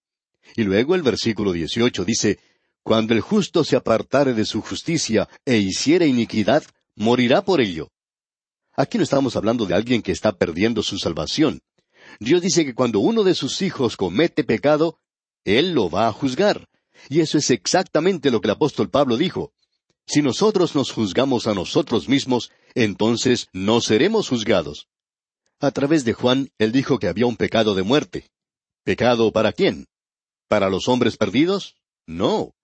Y 0.55 0.63
luego 0.63 0.95
el 0.95 1.03
versículo 1.03 1.51
18 1.53 2.05
dice, 2.05 2.39
Cuando 2.85 3.13
el 3.13 3.21
justo 3.21 3.65
se 3.65 3.75
apartare 3.75 4.35
de 4.35 4.45
su 4.45 4.61
justicia 4.63 5.29
e 5.45 5.57
hiciere 5.57 6.07
iniquidad, 6.07 6.63
morirá 6.95 7.45
por 7.45 7.61
ello. 7.61 7.91
Aquí 8.77 8.99
no 8.99 9.05
estamos 9.05 9.35
hablando 9.35 9.67
de 9.67 9.75
alguien 9.75 10.01
que 10.01 10.13
está 10.13 10.31
perdiendo 10.37 10.83
su 10.85 10.97
salvación. 10.99 11.61
Dios 12.21 12.43
dice 12.43 12.65
que 12.65 12.75
cuando 12.75 13.01
uno 13.01 13.25
de 13.25 13.35
sus 13.35 13.63
hijos 13.63 13.97
comete 13.97 14.45
pecado, 14.45 14.99
Él 15.45 15.73
lo 15.73 15.91
va 15.91 16.09
a 16.09 16.13
juzgar. 16.13 16.69
Y 17.09 17.21
eso 17.21 17.39
es 17.39 17.51
exactamente 17.51 18.31
lo 18.31 18.41
que 18.41 18.49
el 18.49 18.53
apóstol 18.53 18.91
Pablo 18.91 19.17
dijo. 19.17 19.53
Si 20.07 20.23
nosotros 20.23 20.75
nos 20.75 20.93
juzgamos 20.93 21.47
a 21.47 21.55
nosotros 21.55 22.09
mismos, 22.09 22.51
entonces 22.75 23.49
no 23.53 23.81
seremos 23.81 24.29
juzgados. 24.29 24.89
A 25.61 25.71
través 25.71 26.05
de 26.05 26.13
Juan, 26.13 26.51
él 26.59 26.73
dijo 26.73 26.99
que 26.99 27.09
había 27.09 27.27
un 27.27 27.37
pecado 27.37 27.75
de 27.75 27.83
muerte. 27.83 28.31
¿Pecado 28.85 29.33
para 29.33 29.53
quién? 29.53 29.87
¿Para 30.49 30.71
los 30.71 30.89
hombres 30.89 31.17
perdidos? 31.17 31.77
No. 32.07 32.55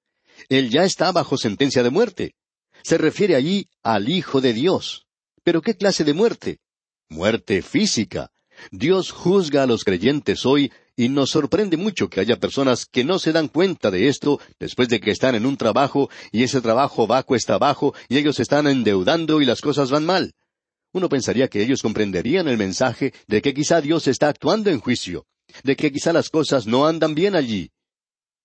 Él 0.48 0.70
ya 0.70 0.84
está 0.84 1.10
bajo 1.10 1.36
sentencia 1.36 1.82
de 1.82 1.90
muerte. 1.90 2.34
Se 2.82 2.98
refiere 2.98 3.34
allí 3.34 3.68
al 3.82 4.08
Hijo 4.08 4.40
de 4.40 4.52
Dios. 4.52 5.06
¿Pero 5.42 5.62
qué 5.62 5.76
clase 5.76 6.04
de 6.04 6.14
muerte? 6.14 6.60
Muerte 7.08 7.62
física, 7.62 8.31
Dios 8.70 9.10
juzga 9.10 9.64
a 9.64 9.66
los 9.66 9.84
creyentes 9.84 10.46
hoy 10.46 10.72
y 10.96 11.08
nos 11.08 11.30
sorprende 11.30 11.76
mucho 11.76 12.08
que 12.08 12.20
haya 12.20 12.38
personas 12.38 12.86
que 12.86 13.04
no 13.04 13.18
se 13.18 13.32
dan 13.32 13.48
cuenta 13.48 13.90
de 13.90 14.08
esto 14.08 14.40
después 14.58 14.88
de 14.88 15.00
que 15.00 15.10
están 15.10 15.34
en 15.34 15.46
un 15.46 15.56
trabajo 15.56 16.10
y 16.30 16.42
ese 16.42 16.60
trabajo 16.60 17.06
va 17.06 17.22
cuesta 17.22 17.54
abajo 17.54 17.94
y 18.08 18.18
ellos 18.18 18.40
están 18.40 18.66
endeudando 18.66 19.40
y 19.40 19.46
las 19.46 19.60
cosas 19.60 19.90
van 19.90 20.04
mal. 20.04 20.34
Uno 20.92 21.08
pensaría 21.08 21.48
que 21.48 21.62
ellos 21.62 21.82
comprenderían 21.82 22.48
el 22.48 22.58
mensaje 22.58 23.14
de 23.26 23.40
que 23.40 23.54
quizá 23.54 23.80
Dios 23.80 24.06
está 24.06 24.28
actuando 24.28 24.70
en 24.70 24.80
juicio, 24.80 25.26
de 25.64 25.74
que 25.74 25.90
quizá 25.90 26.12
las 26.12 26.28
cosas 26.28 26.66
no 26.66 26.86
andan 26.86 27.14
bien 27.14 27.34
allí. 27.34 27.70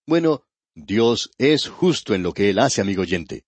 Bueno, 0.05 0.43
Dios 0.73 1.31
es 1.37 1.67
justo 1.67 2.13
en 2.13 2.23
lo 2.23 2.33
que 2.33 2.49
Él 2.49 2.59
hace, 2.59 2.79
amigo 2.79 3.01
oyente. 3.01 3.43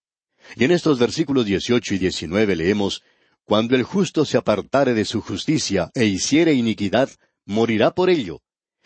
Y 0.55 0.65
en 0.65 0.71
estos 0.71 0.99
versículos 0.99 1.45
dieciocho 1.45 1.93
y 1.93 1.97
diecinueve 1.99 2.55
leemos 2.55 3.03
cuando 3.50 3.75
el 3.75 3.82
justo 3.82 4.25
se 4.25 4.38
apartare 4.38 4.94
de 4.94 5.06
su 5.06 5.22
justicia 5.22 5.89
e 5.96 6.06
hiciere 6.06 6.53
iniquidad, 6.53 7.10
morirá 7.46 7.96
por 7.96 8.12
ello. 8.12 8.44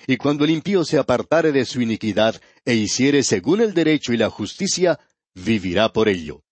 Y 0.08 0.16
cuando 0.16 0.46
el 0.46 0.52
impío 0.52 0.86
se 0.86 0.98
apartare 0.98 1.52
de 1.52 1.66
su 1.66 1.82
iniquidad 1.82 2.40
e 2.64 2.74
hiciere 2.74 3.24
según 3.24 3.60
el 3.60 3.74
derecho 3.74 4.14
y 4.14 4.18
la 4.18 4.30
justicia, 4.30 5.02
vivirá 5.34 5.92
por 5.92 6.08
ello. 6.08 6.46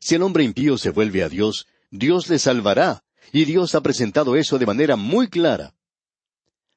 Si 0.00 0.16
el 0.16 0.24
hombre 0.24 0.42
impío 0.42 0.78
se 0.78 0.90
vuelve 0.90 1.22
a 1.22 1.28
Dios, 1.28 1.68
Dios 1.92 2.28
le 2.28 2.40
salvará, 2.40 3.04
y 3.32 3.44
Dios 3.44 3.76
ha 3.76 3.82
presentado 3.82 4.34
eso 4.34 4.58
de 4.58 4.66
manera 4.66 4.96
muy 4.96 5.28
clara. 5.28 5.76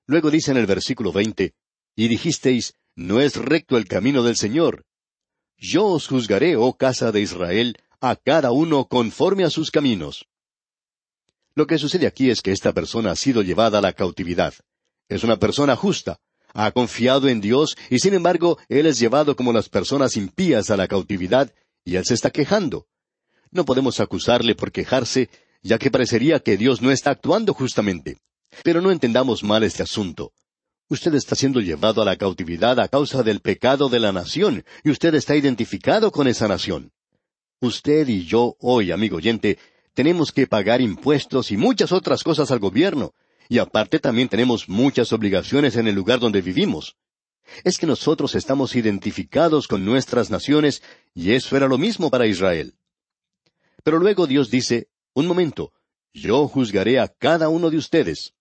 Luego 0.06 0.30
dice 0.30 0.52
en 0.52 0.58
el 0.58 0.68
versículo 0.68 1.12
veinte, 1.12 1.56
y 1.96 2.08
dijisteis, 2.08 2.76
no 2.96 3.20
es 3.20 3.36
recto 3.36 3.78
el 3.78 3.88
camino 3.88 4.22
del 4.22 4.36
Señor. 4.36 4.86
Yo 5.58 5.88
os 5.88 6.08
juzgaré, 6.08 6.56
oh 6.56 6.78
casa 6.78 7.12
de 7.12 7.22
Israel, 7.22 7.78
a 8.00 8.16
cada 8.16 8.52
uno 8.52 8.86
conforme 8.86 9.44
a 9.44 9.50
sus 9.50 9.72
caminos. 9.72 10.28
Lo 11.56 11.68
que 11.68 11.78
sucede 11.78 12.08
aquí 12.08 12.30
es 12.30 12.42
que 12.42 12.52
esta 12.52 12.74
persona 12.74 13.12
ha 13.12 13.16
sido 13.16 13.42
llevada 13.42 13.80
a 13.80 13.82
la 13.82 13.94
cautividad. 13.94 14.54
Es 15.10 15.24
una 15.24 15.38
persona 15.38 15.76
justa, 15.76 16.20
ha 16.54 16.72
confiado 16.72 17.28
en 17.28 17.42
Dios 17.42 17.76
y 17.90 18.00
sin 18.00 18.14
embargo 18.14 18.58
él 18.70 18.86
es 18.86 19.00
llevado 19.00 19.36
como 19.36 19.52
las 19.52 19.70
personas 19.70 20.16
impías 20.16 20.70
a 20.70 20.78
la 20.78 20.88
cautividad 20.88 21.54
y 21.84 21.96
él 21.96 22.06
se 22.06 22.14
está 22.14 22.30
quejando. 22.30 22.88
No 23.52 23.66
podemos 23.66 24.00
acusarle 24.00 24.56
por 24.56 24.72
quejarse, 24.72 25.30
ya 25.62 25.78
que 25.78 25.92
parecería 25.92 26.40
que 26.40 26.58
Dios 26.58 26.82
no 26.82 26.92
está 26.92 27.12
actuando 27.12 27.54
justamente. 27.54 28.18
Pero 28.64 28.82
no 28.82 28.92
entendamos 28.92 29.44
mal 29.44 29.64
este 29.64 29.84
asunto. 29.84 30.32
Usted 30.90 31.14
está 31.16 31.36
siendo 31.36 31.62
llevado 31.62 32.02
a 32.02 32.06
la 32.06 32.18
cautividad 32.18 32.80
a 32.80 32.88
causa 32.88 33.24
del 33.24 33.40
pecado 33.40 33.88
de 33.88 34.00
la 34.00 34.12
nación, 34.12 34.66
y 34.84 34.90
usted 34.90 35.16
está 35.16 35.36
identificado 35.36 36.12
con 36.12 36.28
esa 36.28 36.48
nación. 36.48 36.92
Usted 37.62 38.08
y 38.10 38.26
yo 38.26 38.56
hoy, 38.60 38.92
amigo 38.92 39.18
oyente, 39.18 39.58
tenemos 39.94 40.32
que 40.32 40.48
pagar 40.48 40.82
impuestos 40.82 41.52
y 41.52 41.58
muchas 41.58 41.92
otras 41.92 42.24
cosas 42.24 42.52
al 42.52 42.60
gobierno, 42.60 43.14
y 43.50 43.60
aparte 43.60 44.00
también 44.00 44.30
tenemos 44.30 44.70
muchas 44.70 45.12
obligaciones 45.12 45.76
en 45.76 45.88
el 45.88 45.96
lugar 45.96 46.20
donde 46.20 46.42
vivimos. 46.42 46.96
Es 47.64 47.78
que 47.78 47.86
nosotros 47.86 48.36
estamos 48.36 48.76
identificados 48.76 49.68
con 49.68 49.84
nuestras 49.84 50.30
naciones, 50.30 50.82
y 51.14 51.34
eso 51.34 51.58
era 51.58 51.68
lo 51.68 51.78
mismo 51.78 52.10
para 52.10 52.28
Israel. 52.28 52.76
Pero 53.84 54.00
luego 54.00 54.28
Dios 54.28 54.50
dice, 54.50 54.88
un 55.14 55.28
momento, 55.28 55.74
yo 56.14 56.48
juzgaré 56.48 57.00
a 57.00 57.08
cada 57.08 57.50
uno 57.50 57.70
de 57.70 57.78
ustedes. 57.78 58.34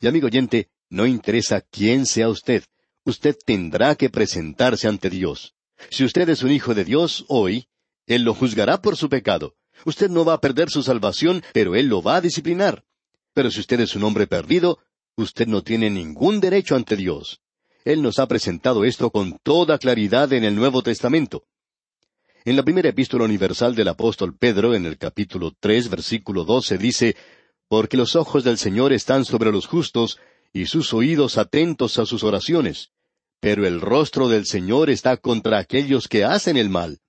Y 0.00 0.06
amigo 0.06 0.26
oyente, 0.26 0.68
no 0.88 1.06
interesa 1.06 1.60
quién 1.60 2.06
sea 2.06 2.28
usted, 2.28 2.64
usted 3.04 3.36
tendrá 3.44 3.96
que 3.96 4.10
presentarse 4.10 4.86
ante 4.86 5.10
Dios. 5.10 5.54
Si 5.90 6.04
usted 6.04 6.28
es 6.28 6.42
un 6.42 6.52
hijo 6.52 6.74
de 6.74 6.84
Dios 6.84 7.24
hoy, 7.28 7.68
Él 8.06 8.22
lo 8.22 8.34
juzgará 8.34 8.80
por 8.80 8.96
su 8.96 9.08
pecado. 9.08 9.54
Usted 9.84 10.10
no 10.10 10.24
va 10.24 10.34
a 10.34 10.40
perder 10.40 10.70
su 10.70 10.82
salvación, 10.82 11.42
pero 11.52 11.74
Él 11.74 11.86
lo 11.86 12.02
va 12.02 12.16
a 12.16 12.20
disciplinar. 12.20 12.84
Pero 13.34 13.50
si 13.50 13.60
usted 13.60 13.80
es 13.80 13.94
un 13.94 14.04
hombre 14.04 14.26
perdido, 14.26 14.78
usted 15.16 15.46
no 15.46 15.62
tiene 15.62 15.90
ningún 15.90 16.40
derecho 16.40 16.74
ante 16.74 16.96
Dios. 16.96 17.40
Él 17.84 18.02
nos 18.02 18.18
ha 18.18 18.26
presentado 18.26 18.84
esto 18.84 19.10
con 19.10 19.38
toda 19.42 19.78
claridad 19.78 20.32
en 20.32 20.44
el 20.44 20.56
Nuevo 20.56 20.82
Testamento. 20.82 21.44
En 22.44 22.56
la 22.56 22.62
primera 22.62 22.88
epístola 22.88 23.24
universal 23.24 23.74
del 23.74 23.88
apóstol 23.88 24.36
Pedro, 24.36 24.74
en 24.74 24.86
el 24.86 24.98
capítulo 24.98 25.52
tres, 25.58 25.90
versículo 25.90 26.44
doce, 26.44 26.78
dice, 26.78 27.16
Porque 27.68 27.96
los 27.96 28.16
ojos 28.16 28.44
del 28.44 28.58
Señor 28.58 28.92
están 28.92 29.24
sobre 29.24 29.52
los 29.52 29.66
justos, 29.66 30.18
y 30.52 30.66
sus 30.66 30.94
oídos 30.94 31.38
atentos 31.38 31.98
a 31.98 32.06
sus 32.06 32.24
oraciones. 32.24 32.90
Pero 33.40 33.66
el 33.66 33.80
rostro 33.80 34.28
del 34.28 34.46
Señor 34.46 34.90
está 34.90 35.16
contra 35.16 35.58
aquellos 35.58 36.08
que 36.08 36.24
hacen 36.24 36.56
el 36.56 36.70
mal. 36.70 37.00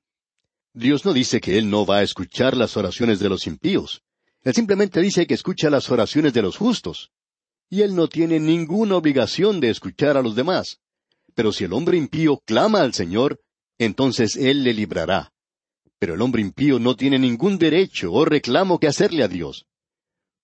Dios 0.77 1.05
no 1.05 1.13
dice 1.13 1.41
que 1.41 1.57
Él 1.57 1.69
no 1.69 1.85
va 1.85 1.97
a 1.97 2.03
escuchar 2.03 2.55
las 2.55 2.77
oraciones 2.77 3.19
de 3.19 3.29
los 3.29 3.47
impíos. 3.47 4.03
Él 4.43 4.53
simplemente 4.53 5.01
dice 5.01 5.25
que 5.25 5.33
escucha 5.33 5.71
las 5.71 5.89
oraciones 5.89 6.33
de 6.33 6.43
los 6.43 6.55
justos. 6.55 7.11
Y 7.67 7.81
Él 7.81 7.95
no 7.95 8.07
tiene 8.07 8.39
ninguna 8.39 8.95
obligación 8.95 9.59
de 9.59 9.71
escuchar 9.71 10.17
a 10.17 10.21
los 10.21 10.35
demás. 10.35 10.79
Pero 11.33 11.51
si 11.51 11.63
el 11.63 11.73
hombre 11.73 11.97
impío 11.97 12.43
clama 12.45 12.81
al 12.81 12.93
Señor, 12.93 13.41
entonces 13.79 14.35
Él 14.35 14.63
le 14.63 14.73
librará. 14.73 15.33
Pero 15.97 16.13
el 16.13 16.21
hombre 16.21 16.43
impío 16.43 16.77
no 16.77 16.95
tiene 16.95 17.17
ningún 17.17 17.57
derecho 17.57 18.13
o 18.13 18.23
reclamo 18.23 18.79
que 18.79 18.87
hacerle 18.87 19.23
a 19.23 19.27
Dios. 19.27 19.65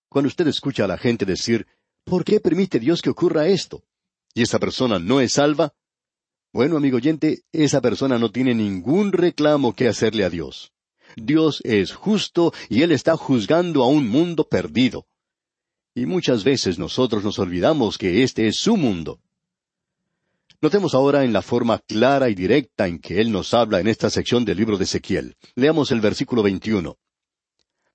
Cuando 0.08 0.26
usted 0.26 0.48
escucha 0.48 0.84
a 0.84 0.88
la 0.88 0.98
gente 0.98 1.24
decir, 1.24 1.66
¿por 2.02 2.24
qué 2.24 2.40
permite 2.40 2.80
Dios 2.80 3.02
que 3.02 3.10
ocurra 3.10 3.46
esto? 3.46 3.84
y 4.34 4.42
esa 4.42 4.58
persona 4.58 4.98
no 4.98 5.20
es 5.20 5.34
salva, 5.34 5.72
bueno, 6.54 6.76
amigo 6.76 6.98
oyente, 6.98 7.42
esa 7.50 7.80
persona 7.80 8.16
no 8.16 8.30
tiene 8.30 8.54
ningún 8.54 9.10
reclamo 9.10 9.74
que 9.74 9.88
hacerle 9.88 10.22
a 10.24 10.30
Dios. 10.30 10.72
Dios 11.16 11.60
es 11.64 11.92
justo 11.92 12.52
y 12.68 12.82
Él 12.82 12.92
está 12.92 13.16
juzgando 13.16 13.82
a 13.82 13.88
un 13.88 14.08
mundo 14.08 14.48
perdido. 14.48 15.04
Y 15.96 16.06
muchas 16.06 16.44
veces 16.44 16.78
nosotros 16.78 17.24
nos 17.24 17.40
olvidamos 17.40 17.98
que 17.98 18.22
este 18.22 18.46
es 18.46 18.54
su 18.54 18.76
mundo. 18.76 19.18
Notemos 20.60 20.94
ahora 20.94 21.24
en 21.24 21.32
la 21.32 21.42
forma 21.42 21.80
clara 21.80 22.30
y 22.30 22.36
directa 22.36 22.86
en 22.86 23.00
que 23.00 23.20
Él 23.20 23.32
nos 23.32 23.52
habla 23.52 23.80
en 23.80 23.88
esta 23.88 24.08
sección 24.08 24.44
del 24.44 24.58
libro 24.58 24.78
de 24.78 24.84
Ezequiel. 24.84 25.36
Leamos 25.56 25.90
el 25.90 26.00
versículo 26.00 26.44
21. 26.44 26.96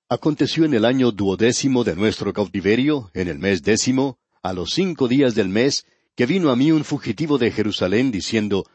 Aconteció 0.09 0.65
en 0.65 0.73
el 0.73 0.83
año 0.83 1.13
duodécimo 1.13 1.85
de 1.85 1.95
nuestro 1.95 2.33
cautiverio, 2.33 3.09
en 3.13 3.29
el 3.29 3.39
mes 3.39 3.63
décimo, 3.63 4.19
a 4.43 4.51
los 4.51 4.71
cinco 4.73 5.07
días 5.07 5.33
del 5.33 5.47
mes, 5.47 5.85
que 6.19 6.25
vino 6.25 6.51
a 6.51 6.57
mí 6.57 6.69
un 6.69 6.83
fugitivo 6.83 7.37
de 7.37 7.49
Jerusalén 7.49 8.11
diciendo, 8.11 8.65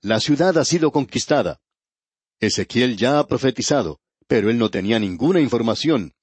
La 0.00 0.20
ciudad 0.20 0.56
ha 0.56 0.64
sido 0.64 0.90
conquistada. 0.90 1.60
Ezequiel 2.40 2.96
ya 2.96 3.18
ha 3.18 3.26
profetizado, 3.26 4.00
pero 4.26 4.48
él 4.48 4.56
no 4.56 4.70
tenía 4.70 4.98
ninguna 4.98 5.38
información. 5.38 6.14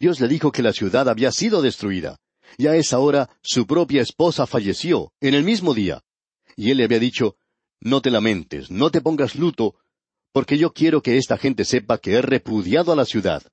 Dios 0.00 0.18
le 0.18 0.26
dijo 0.26 0.50
que 0.50 0.64
la 0.64 0.72
ciudad 0.72 1.08
había 1.08 1.30
sido 1.30 1.62
destruida. 1.62 2.18
Y 2.58 2.66
a 2.66 2.74
esa 2.74 2.98
hora 2.98 3.30
su 3.42 3.64
propia 3.64 4.02
esposa 4.02 4.44
falleció, 4.44 5.12
en 5.20 5.34
el 5.34 5.44
mismo 5.44 5.72
día. 5.72 6.02
Y 6.56 6.72
él 6.72 6.78
le 6.78 6.84
había 6.86 6.98
dicho, 6.98 7.36
No 7.80 8.02
te 8.02 8.10
lamentes, 8.10 8.72
no 8.72 8.90
te 8.90 9.00
pongas 9.00 9.36
luto, 9.36 9.76
porque 10.32 10.58
yo 10.58 10.72
quiero 10.72 11.00
que 11.00 11.16
esta 11.16 11.38
gente 11.38 11.64
sepa 11.64 11.98
que 11.98 12.14
he 12.14 12.22
repudiado 12.22 12.90
a 12.90 12.96
la 12.96 13.04
ciudad. 13.04 13.44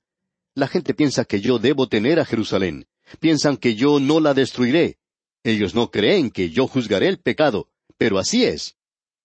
La 0.56 0.68
gente 0.68 0.96
piensa 0.96 1.26
que 1.26 1.42
yo 1.42 1.60
debo 1.60 1.88
tener 1.88 2.20
a 2.20 2.26
Jerusalén. 2.26 2.88
Piensan 3.20 3.58
que 3.58 3.76
yo 3.76 4.00
no 4.00 4.20
la 4.20 4.34
destruiré. 4.34 4.98
Ellos 5.43 5.74
no 5.74 5.89
creen 5.89 6.29
que 6.29 6.50
yo 6.50 6.67
juzgaré 6.67 7.07
el 7.07 7.19
pecado, 7.19 7.67
pero 7.97 8.19
así 8.19 8.45
es. 8.45 8.75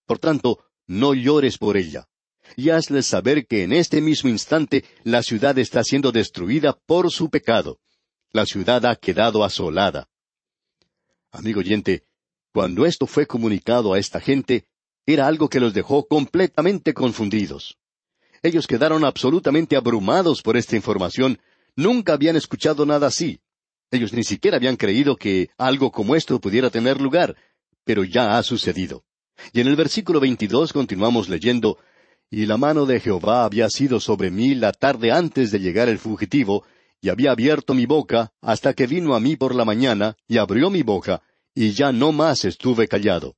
Por 0.06 0.18
tanto, 0.18 0.64
no 0.86 1.14
llores 1.14 1.58
por 1.58 1.76
ella. 1.76 2.08
Y 2.56 2.70
hazles 2.70 3.06
saber 3.06 3.46
que 3.46 3.64
en 3.64 3.72
este 3.72 4.00
mismo 4.00 4.30
instante 4.30 4.84
la 5.02 5.22
ciudad 5.22 5.58
está 5.58 5.82
siendo 5.82 6.12
destruida 6.12 6.78
por 6.86 7.10
su 7.10 7.28
pecado. 7.28 7.80
La 8.32 8.46
ciudad 8.46 8.86
ha 8.86 8.96
quedado 8.96 9.44
asolada. 9.44 10.08
Amigo 11.32 11.60
oyente, 11.60 12.04
cuando 12.52 12.86
esto 12.86 13.06
fue 13.06 13.26
comunicado 13.26 13.92
a 13.92 13.98
esta 13.98 14.20
gente, 14.20 14.66
era 15.04 15.26
algo 15.26 15.48
que 15.48 15.60
los 15.60 15.74
dejó 15.74 16.06
completamente 16.06 16.94
confundidos. 16.94 17.76
Ellos 18.42 18.66
quedaron 18.66 19.04
absolutamente 19.04 19.76
abrumados 19.76 20.40
por 20.40 20.56
esta 20.56 20.76
información, 20.76 21.40
nunca 21.74 22.14
habían 22.14 22.36
escuchado 22.36 22.86
nada 22.86 23.08
así. 23.08 23.40
Ellos 23.90 24.12
ni 24.12 24.24
siquiera 24.24 24.56
habían 24.56 24.76
creído 24.76 25.16
que 25.16 25.50
algo 25.56 25.90
como 25.92 26.16
esto 26.16 26.40
pudiera 26.40 26.70
tener 26.70 27.00
lugar, 27.00 27.36
pero 27.84 28.04
ya 28.04 28.36
ha 28.36 28.42
sucedido. 28.42 29.04
Y 29.52 29.60
en 29.60 29.68
el 29.68 29.76
versículo 29.76 30.20
22 30.20 30.72
continuamos 30.72 31.28
leyendo, 31.28 31.78
Y 32.28 32.46
la 32.46 32.56
mano 32.56 32.86
de 32.86 32.98
Jehová 32.98 33.44
había 33.44 33.70
sido 33.70 34.00
sobre 34.00 34.30
mí 34.30 34.54
la 34.56 34.72
tarde 34.72 35.12
antes 35.12 35.52
de 35.52 35.60
llegar 35.60 35.88
el 35.88 35.98
fugitivo, 35.98 36.64
y 37.00 37.08
había 37.08 37.30
abierto 37.30 37.74
mi 37.74 37.86
boca 37.86 38.32
hasta 38.40 38.74
que 38.74 38.88
vino 38.88 39.14
a 39.14 39.20
mí 39.20 39.36
por 39.36 39.54
la 39.54 39.64
mañana, 39.64 40.16
y 40.26 40.38
abrió 40.38 40.68
mi 40.70 40.82
boca, 40.82 41.22
y 41.54 41.70
ya 41.72 41.92
no 41.92 42.10
más 42.10 42.44
estuve 42.44 42.88
callado. 42.88 43.36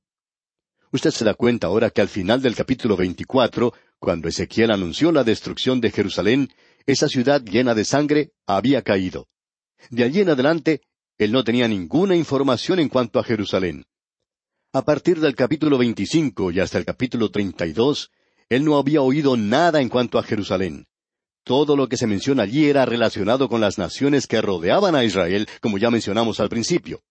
Usted 0.91 1.11
se 1.11 1.23
da 1.23 1.35
cuenta 1.35 1.67
ahora 1.67 1.91
que 1.91 2.01
al 2.01 2.09
final 2.09 2.41
del 2.41 2.55
capítulo 2.55 2.97
24, 2.97 3.73
cuando 3.99 4.27
Ezequiel 4.27 4.71
anunció 4.71 5.11
la 5.11 5.23
destrucción 5.23 5.79
de 5.79 5.91
Jerusalén, 5.91 6.49
esa 6.87 7.07
ciudad 7.07 7.43
llena 7.43 7.75
de 7.75 7.85
sangre 7.85 8.31
había 8.47 8.81
caído. 8.81 9.27
De 9.89 10.03
allí 10.03 10.21
en 10.21 10.29
adelante, 10.29 10.81
él 11.17 11.31
no 11.31 11.43
tenía 11.43 11.67
ninguna 11.67 12.15
información 12.15 12.79
en 12.79 12.89
cuanto 12.89 13.19
a 13.19 13.23
Jerusalén. 13.23 13.85
A 14.71 14.83
partir 14.83 15.19
del 15.19 15.35
capítulo 15.35 15.77
25 15.77 16.51
y 16.51 16.59
hasta 16.59 16.77
el 16.77 16.85
capítulo 16.85 17.31
32, 17.31 18.11
él 18.49 18.65
no 18.65 18.77
había 18.77 19.01
oído 19.01 19.35
nada 19.35 19.81
en 19.81 19.89
cuanto 19.89 20.19
a 20.19 20.23
Jerusalén. 20.23 20.87
Todo 21.43 21.75
lo 21.75 21.89
que 21.89 21.97
se 21.97 22.07
menciona 22.07 22.43
allí 22.43 22.69
era 22.69 22.85
relacionado 22.85 23.49
con 23.49 23.61
las 23.61 23.77
naciones 23.77 24.27
que 24.27 24.41
rodeaban 24.41 24.95
a 24.95 25.03
Israel, 25.03 25.47
como 25.61 25.77
ya 25.77 25.89
mencionamos 25.89 26.39
al 26.39 26.49
principio. 26.49 27.01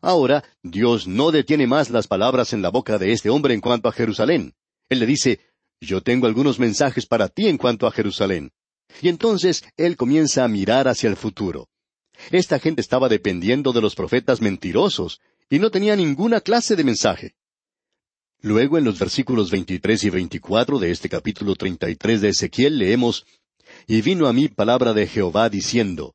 Ahora, 0.00 0.44
Dios 0.62 1.06
no 1.06 1.30
detiene 1.30 1.66
más 1.66 1.90
las 1.90 2.06
palabras 2.06 2.52
en 2.52 2.62
la 2.62 2.70
boca 2.70 2.98
de 2.98 3.12
este 3.12 3.30
hombre 3.30 3.54
en 3.54 3.60
cuanto 3.60 3.88
a 3.88 3.92
Jerusalén. 3.92 4.54
Él 4.88 5.00
le 5.00 5.06
dice, 5.06 5.40
Yo 5.80 6.02
tengo 6.02 6.26
algunos 6.26 6.58
mensajes 6.58 7.06
para 7.06 7.28
ti 7.28 7.48
en 7.48 7.58
cuanto 7.58 7.86
a 7.86 7.92
Jerusalén. 7.92 8.52
Y 9.00 9.08
entonces 9.08 9.64
él 9.76 9.96
comienza 9.96 10.44
a 10.44 10.48
mirar 10.48 10.88
hacia 10.88 11.08
el 11.08 11.16
futuro. 11.16 11.68
Esta 12.30 12.58
gente 12.58 12.80
estaba 12.80 13.08
dependiendo 13.08 13.72
de 13.72 13.80
los 13.80 13.94
profetas 13.94 14.40
mentirosos 14.40 15.20
y 15.50 15.58
no 15.58 15.70
tenía 15.70 15.96
ninguna 15.96 16.40
clase 16.40 16.76
de 16.76 16.84
mensaje. 16.84 17.34
Luego 18.40 18.78
en 18.78 18.84
los 18.84 18.98
versículos 18.98 19.50
23 19.50 20.04
y 20.04 20.10
24 20.10 20.78
de 20.78 20.90
este 20.90 21.08
capítulo 21.08 21.54
33 21.54 22.20
de 22.20 22.28
Ezequiel 22.28 22.78
leemos, 22.78 23.26
Y 23.86 24.00
vino 24.02 24.26
a 24.28 24.32
mí 24.32 24.48
palabra 24.48 24.92
de 24.92 25.06
Jehová 25.06 25.48
diciendo, 25.48 26.14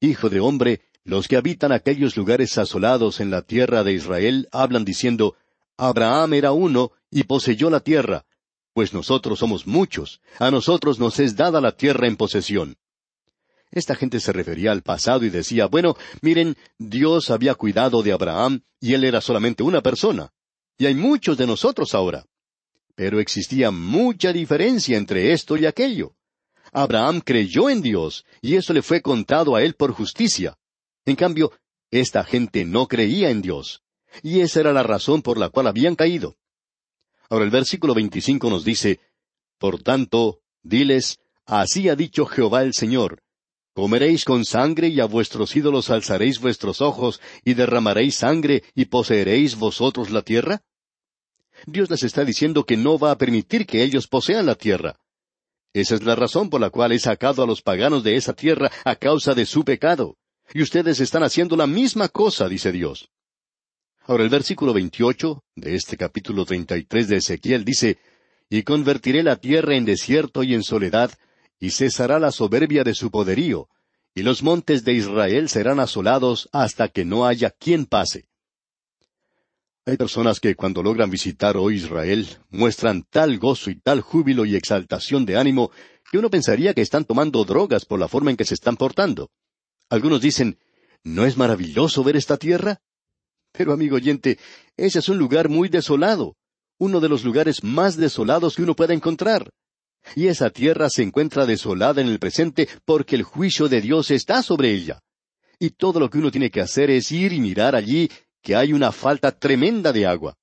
Hijo 0.00 0.28
de 0.28 0.40
hombre, 0.40 0.80
los 1.04 1.28
que 1.28 1.36
habitan 1.36 1.72
aquellos 1.72 2.16
lugares 2.16 2.58
asolados 2.58 3.20
en 3.20 3.30
la 3.30 3.42
tierra 3.42 3.84
de 3.84 3.92
Israel 3.92 4.48
hablan 4.52 4.84
diciendo, 4.84 5.36
Abraham 5.76 6.34
era 6.34 6.52
uno 6.52 6.92
y 7.10 7.24
poseyó 7.24 7.70
la 7.70 7.80
tierra, 7.80 8.26
pues 8.78 8.94
nosotros 8.94 9.40
somos 9.40 9.66
muchos, 9.66 10.20
a 10.38 10.52
nosotros 10.52 11.00
nos 11.00 11.18
es 11.18 11.34
dada 11.34 11.60
la 11.60 11.72
tierra 11.72 12.06
en 12.06 12.14
posesión. 12.14 12.76
Esta 13.72 13.96
gente 13.96 14.20
se 14.20 14.32
refería 14.32 14.70
al 14.70 14.82
pasado 14.82 15.24
y 15.24 15.30
decía, 15.30 15.66
bueno, 15.66 15.96
miren, 16.22 16.56
Dios 16.78 17.30
había 17.30 17.56
cuidado 17.56 18.04
de 18.04 18.12
Abraham 18.12 18.62
y 18.78 18.94
él 18.94 19.02
era 19.02 19.20
solamente 19.20 19.64
una 19.64 19.80
persona. 19.80 20.30
Y 20.78 20.86
hay 20.86 20.94
muchos 20.94 21.36
de 21.36 21.48
nosotros 21.48 21.92
ahora. 21.92 22.24
Pero 22.94 23.18
existía 23.18 23.72
mucha 23.72 24.32
diferencia 24.32 24.96
entre 24.96 25.32
esto 25.32 25.56
y 25.56 25.66
aquello. 25.66 26.14
Abraham 26.70 27.20
creyó 27.20 27.70
en 27.70 27.82
Dios 27.82 28.24
y 28.40 28.54
eso 28.54 28.72
le 28.72 28.82
fue 28.82 29.02
contado 29.02 29.56
a 29.56 29.62
él 29.64 29.74
por 29.74 29.90
justicia. 29.90 30.56
En 31.04 31.16
cambio, 31.16 31.50
esta 31.90 32.22
gente 32.22 32.64
no 32.64 32.86
creía 32.86 33.30
en 33.30 33.42
Dios. 33.42 33.82
Y 34.22 34.38
esa 34.38 34.60
era 34.60 34.72
la 34.72 34.84
razón 34.84 35.20
por 35.20 35.36
la 35.36 35.48
cual 35.48 35.66
habían 35.66 35.96
caído. 35.96 36.36
Ahora 37.30 37.44
el 37.44 37.50
versículo 37.50 37.94
25 37.94 38.48
nos 38.48 38.64
dice, 38.64 39.00
Por 39.58 39.82
tanto, 39.82 40.40
diles, 40.62 41.18
así 41.44 41.88
ha 41.88 41.96
dicho 41.96 42.24
Jehová 42.24 42.62
el 42.62 42.72
Señor, 42.72 43.22
¿comeréis 43.74 44.24
con 44.24 44.44
sangre 44.44 44.88
y 44.88 45.00
a 45.00 45.04
vuestros 45.04 45.54
ídolos 45.54 45.90
alzaréis 45.90 46.40
vuestros 46.40 46.80
ojos 46.80 47.20
y 47.44 47.54
derramaréis 47.54 48.16
sangre 48.16 48.64
y 48.74 48.86
poseeréis 48.86 49.56
vosotros 49.56 50.10
la 50.10 50.22
tierra? 50.22 50.62
Dios 51.66 51.90
les 51.90 52.02
está 52.02 52.24
diciendo 52.24 52.64
que 52.64 52.76
no 52.76 52.98
va 52.98 53.10
a 53.10 53.18
permitir 53.18 53.66
que 53.66 53.82
ellos 53.82 54.06
posean 54.06 54.46
la 54.46 54.54
tierra. 54.54 54.98
Esa 55.74 55.96
es 55.96 56.02
la 56.02 56.14
razón 56.14 56.48
por 56.48 56.60
la 56.60 56.70
cual 56.70 56.92
he 56.92 56.98
sacado 56.98 57.42
a 57.42 57.46
los 57.46 57.62
paganos 57.62 58.02
de 58.02 58.16
esa 58.16 58.32
tierra 58.32 58.70
a 58.84 58.96
causa 58.96 59.34
de 59.34 59.44
su 59.44 59.64
pecado. 59.64 60.16
Y 60.54 60.62
ustedes 60.62 61.00
están 61.00 61.22
haciendo 61.22 61.56
la 61.56 61.66
misma 61.66 62.08
cosa, 62.08 62.48
dice 62.48 62.72
Dios. 62.72 63.10
Ahora 64.08 64.24
el 64.24 64.30
versículo 64.30 64.72
28 64.72 65.44
de 65.56 65.74
este 65.74 65.98
capítulo 65.98 66.46
33 66.46 67.08
de 67.08 67.16
Ezequiel 67.18 67.62
dice, 67.62 67.98
Y 68.48 68.62
convertiré 68.62 69.22
la 69.22 69.36
tierra 69.36 69.76
en 69.76 69.84
desierto 69.84 70.42
y 70.42 70.54
en 70.54 70.62
soledad, 70.62 71.12
y 71.60 71.72
cesará 71.72 72.18
la 72.18 72.32
soberbia 72.32 72.84
de 72.84 72.94
su 72.94 73.10
poderío, 73.10 73.68
y 74.14 74.22
los 74.22 74.42
montes 74.42 74.82
de 74.82 74.94
Israel 74.94 75.50
serán 75.50 75.78
asolados 75.78 76.48
hasta 76.52 76.88
que 76.88 77.04
no 77.04 77.26
haya 77.26 77.50
quien 77.50 77.84
pase. 77.84 78.24
Hay 79.84 79.98
personas 79.98 80.40
que 80.40 80.54
cuando 80.54 80.82
logran 80.82 81.10
visitar 81.10 81.58
hoy 81.58 81.76
Israel 81.76 82.26
muestran 82.48 83.02
tal 83.10 83.38
gozo 83.38 83.68
y 83.68 83.78
tal 83.78 84.00
júbilo 84.00 84.46
y 84.46 84.56
exaltación 84.56 85.26
de 85.26 85.36
ánimo 85.36 85.70
que 86.10 86.16
uno 86.16 86.30
pensaría 86.30 86.72
que 86.72 86.80
están 86.80 87.04
tomando 87.04 87.44
drogas 87.44 87.84
por 87.84 88.00
la 88.00 88.08
forma 88.08 88.30
en 88.30 88.38
que 88.38 88.46
se 88.46 88.54
están 88.54 88.78
portando. 88.78 89.30
Algunos 89.90 90.22
dicen, 90.22 90.58
¿no 91.04 91.26
es 91.26 91.36
maravilloso 91.36 92.02
ver 92.02 92.16
esta 92.16 92.38
tierra? 92.38 92.80
Pero 93.58 93.72
amigo 93.72 93.96
oyente, 93.96 94.38
ese 94.76 95.00
es 95.00 95.08
un 95.08 95.18
lugar 95.18 95.48
muy 95.48 95.68
desolado, 95.68 96.36
uno 96.78 97.00
de 97.00 97.08
los 97.08 97.24
lugares 97.24 97.64
más 97.64 97.96
desolados 97.96 98.54
que 98.54 98.62
uno 98.62 98.76
pueda 98.76 98.94
encontrar. 98.94 99.50
Y 100.14 100.28
esa 100.28 100.50
tierra 100.50 100.88
se 100.88 101.02
encuentra 101.02 101.44
desolada 101.44 102.00
en 102.00 102.06
el 102.06 102.20
presente 102.20 102.68
porque 102.84 103.16
el 103.16 103.24
juicio 103.24 103.68
de 103.68 103.80
Dios 103.80 104.12
está 104.12 104.44
sobre 104.44 104.70
ella. 104.70 105.00
Y 105.58 105.70
todo 105.70 105.98
lo 105.98 106.08
que 106.08 106.18
uno 106.18 106.30
tiene 106.30 106.52
que 106.52 106.60
hacer 106.60 106.88
es 106.88 107.10
ir 107.10 107.32
y 107.32 107.40
mirar 107.40 107.74
allí 107.74 108.08
que 108.42 108.54
hay 108.54 108.72
una 108.72 108.92
falta 108.92 109.32
tremenda 109.32 109.92
de 109.92 110.06
agua. 110.06 110.36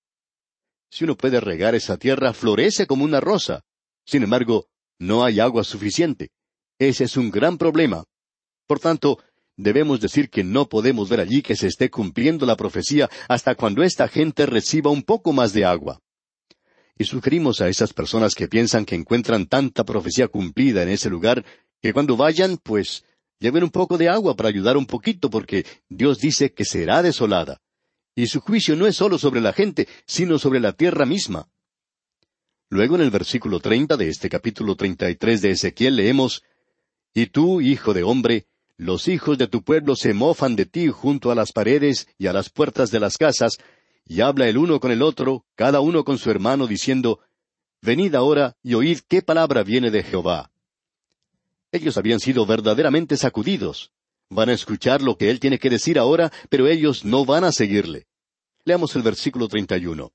Si 0.91 1.05
uno 1.05 1.15
puede 1.15 1.39
regar 1.39 1.73
esa 1.73 1.95
tierra, 1.95 2.33
florece 2.33 2.85
como 2.85 3.05
una 3.05 3.21
rosa. 3.21 3.61
Sin 4.05 4.23
embargo, 4.23 4.65
no 4.99 5.23
hay 5.23 5.39
agua 5.39 5.63
suficiente. 5.63 6.31
Ese 6.77 7.05
es 7.05 7.15
un 7.15 7.31
gran 7.31 7.57
problema. 7.57 8.03
Por 8.67 8.81
tanto, 8.81 9.19
debemos 9.57 10.01
decir 10.01 10.29
que 10.29 10.43
no 10.43 10.67
podemos 10.67 11.09
ver 11.09 11.19
allí 11.19 11.41
que 11.41 11.55
se 11.55 11.67
esté 11.67 11.89
cumpliendo 11.89 12.45
la 12.45 12.55
profecía 12.55 13.09
hasta 13.27 13.55
cuando 13.55 13.83
esta 13.83 14.07
gente 14.07 14.45
reciba 14.45 14.91
un 14.91 15.03
poco 15.03 15.33
más 15.33 15.53
de 15.53 15.65
agua. 15.65 16.01
Y 16.97 17.03
sugerimos 17.03 17.61
a 17.61 17.67
esas 17.67 17.93
personas 17.93 18.35
que 18.35 18.47
piensan 18.47 18.85
que 18.85 18.95
encuentran 18.95 19.47
tanta 19.47 19.83
profecía 19.83 20.27
cumplida 20.27 20.83
en 20.83 20.89
ese 20.89 21.09
lugar, 21.09 21.45
que 21.81 21.93
cuando 21.93 22.15
vayan, 22.15 22.57
pues, 22.57 23.03
lleven 23.39 23.63
un 23.63 23.69
poco 23.69 23.97
de 23.97 24.07
agua 24.07 24.35
para 24.35 24.49
ayudar 24.49 24.77
un 24.77 24.85
poquito, 24.85 25.29
porque 25.29 25.65
Dios 25.89 26.19
dice 26.19 26.53
que 26.53 26.63
será 26.63 27.01
desolada. 27.01 27.61
Y 28.15 28.27
su 28.27 28.39
juicio 28.39 28.77
no 28.77 28.87
es 28.87 28.95
solo 28.95 29.17
sobre 29.17 29.41
la 29.41 29.51
gente, 29.51 29.89
sino 30.05 30.39
sobre 30.39 30.61
la 30.61 30.71
tierra 30.71 31.05
misma. 31.05 31.49
Luego 32.69 32.95
en 32.95 33.01
el 33.01 33.11
versículo 33.11 33.59
treinta 33.59 33.97
de 33.97 34.07
este 34.07 34.29
capítulo 34.29 34.75
treinta 34.75 35.09
y 35.09 35.15
tres 35.15 35.41
de 35.41 35.51
Ezequiel 35.51 35.97
leemos 35.97 36.43
Y 37.13 37.27
tú, 37.27 37.61
hijo 37.61 37.93
de 37.93 38.03
hombre, 38.03 38.47
los 38.77 39.07
hijos 39.07 39.37
de 39.37 39.47
tu 39.47 39.63
pueblo 39.63 39.95
se 39.95 40.13
mofan 40.13 40.55
de 40.55 40.65
ti 40.65 40.89
junto 40.89 41.31
a 41.31 41.35
las 41.35 41.51
paredes 41.51 42.07
y 42.17 42.27
a 42.27 42.33
las 42.33 42.49
puertas 42.49 42.91
de 42.91 42.99
las 42.99 43.17
casas, 43.17 43.57
y 44.05 44.21
habla 44.21 44.47
el 44.47 44.57
uno 44.57 44.79
con 44.79 44.91
el 44.91 45.01
otro, 45.01 45.45
cada 45.55 45.79
uno 45.79 46.03
con 46.03 46.17
su 46.17 46.29
hermano, 46.29 46.67
diciendo, 46.67 47.19
Venid 47.81 48.15
ahora 48.15 48.57
y 48.61 48.73
oíd 48.73 48.99
qué 49.07 49.21
palabra 49.21 49.63
viene 49.63 49.91
de 49.91 50.03
Jehová. 50.03 50.51
Ellos 51.71 51.97
habían 51.97 52.19
sido 52.19 52.45
verdaderamente 52.45 53.17
sacudidos. 53.17 53.91
Van 54.29 54.49
a 54.49 54.53
escuchar 54.53 55.01
lo 55.01 55.17
que 55.17 55.29
él 55.29 55.39
tiene 55.39 55.59
que 55.59 55.69
decir 55.69 55.99
ahora, 55.99 56.31
pero 56.49 56.67
ellos 56.67 57.05
no 57.05 57.25
van 57.25 57.43
a 57.43 57.51
seguirle. 57.51 58.07
Leamos 58.63 58.95
el 58.95 59.03
versículo 59.03 59.47
31. 59.47 60.11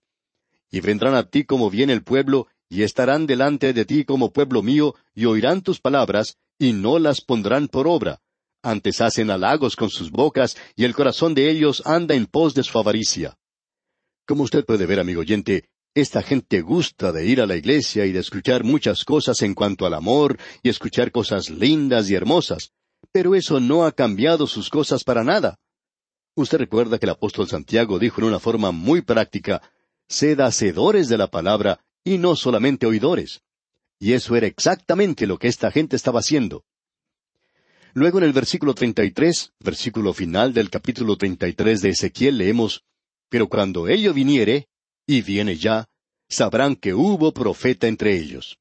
Y 0.71 0.81
vendrán 0.81 1.15
a 1.15 1.25
ti 1.25 1.45
como 1.45 1.71
viene 1.71 1.93
el 1.93 2.03
pueblo, 2.03 2.49
y 2.69 2.83
estarán 2.83 3.27
delante 3.27 3.73
de 3.73 3.85
ti 3.85 4.05
como 4.05 4.33
pueblo 4.33 4.63
mío, 4.63 4.95
y 5.15 5.25
oirán 5.25 5.63
tus 5.63 5.81
palabras, 5.81 6.39
y 6.59 6.73
no 6.73 6.99
las 6.99 7.21
pondrán 7.21 7.69
por 7.69 7.89
obra. 7.89 8.21
Antes 8.63 9.01
hacen 9.01 9.31
halagos 9.31 9.75
con 9.75 9.89
sus 9.89 10.11
bocas, 10.11 10.57
y 10.77 10.85
el 10.85 10.95
corazón 10.95 11.35
de 11.35 11.51
ellos 11.51 11.83
anda 11.87 12.15
en 12.15 12.27
pos 12.27 12.55
de 12.55 12.63
su 12.63 12.79
avaricia. 12.79 13.39
Como 14.27 14.43
usted 14.43 14.65
puede 14.65 14.87
ver, 14.87 15.01
amigo 15.01 15.21
oyente, 15.23 15.71
esta 15.95 16.23
gente 16.23 16.61
gusta 16.61 17.11
de 17.11 17.27
ir 17.27 17.41
a 17.41 17.47
la 17.47 17.57
iglesia 17.57 18.07
y 18.07 18.13
de 18.13 18.21
escuchar 18.21 18.63
muchas 18.63 19.05
cosas 19.05 19.43
en 19.43 19.55
cuanto 19.55 19.87
al 19.87 19.95
amor 19.95 20.39
y 20.63 20.69
escuchar 20.69 21.11
cosas 21.11 21.51
lindas 21.51 22.11
y 22.11 22.15
hermosas, 22.15 22.73
pero 23.13 23.35
eso 23.35 23.59
no 23.59 23.85
ha 23.85 23.93
cambiado 23.93 24.47
sus 24.47 24.71
cosas 24.71 25.03
para 25.05 25.25
nada. 25.25 25.59
Usted 26.37 26.59
recuerda 26.59 26.99
que 26.99 27.07
el 27.07 27.11
apóstol 27.11 27.49
Santiago 27.49 27.99
dijo 27.99 28.21
en 28.21 28.29
una 28.29 28.39
forma 28.39 28.71
muy 28.71 29.03
práctica, 29.03 29.63
sed 30.09 30.39
hacedores 30.41 31.09
de 31.09 31.19
la 31.19 31.27
palabra 31.27 31.81
y 32.05 32.19
no 32.19 32.37
solamente 32.37 32.87
oidores. 32.87 33.43
Y 33.99 34.13
eso 34.13 34.37
era 34.37 34.47
exactamente 34.47 35.27
lo 35.27 35.39
que 35.39 35.49
esta 35.49 35.71
gente 35.71 35.97
estaba 35.97 36.21
haciendo. 36.21 36.65
Luego 37.93 38.19
en 38.19 38.25
el 38.25 38.33
versículo 38.33 38.75
33, 38.75 39.53
versículo 39.61 40.13
final 40.15 40.53
del 40.53 40.71
capítulo 40.71 41.17
33 41.17 41.83
de 41.83 41.89
Ezequiel, 41.91 42.39
leemos, 42.39 42.85
pero 43.29 43.49
cuando 43.49 43.89
ello 43.89 44.15
viniere, 44.15 44.69
y 45.07 45.23
viene 45.23 45.57
ya, 45.57 45.89
sabrán 46.29 46.77
que 46.77 46.95
hubo 46.95 47.33
profeta 47.33 47.89
entre 47.89 48.17
ellos. 48.17 48.59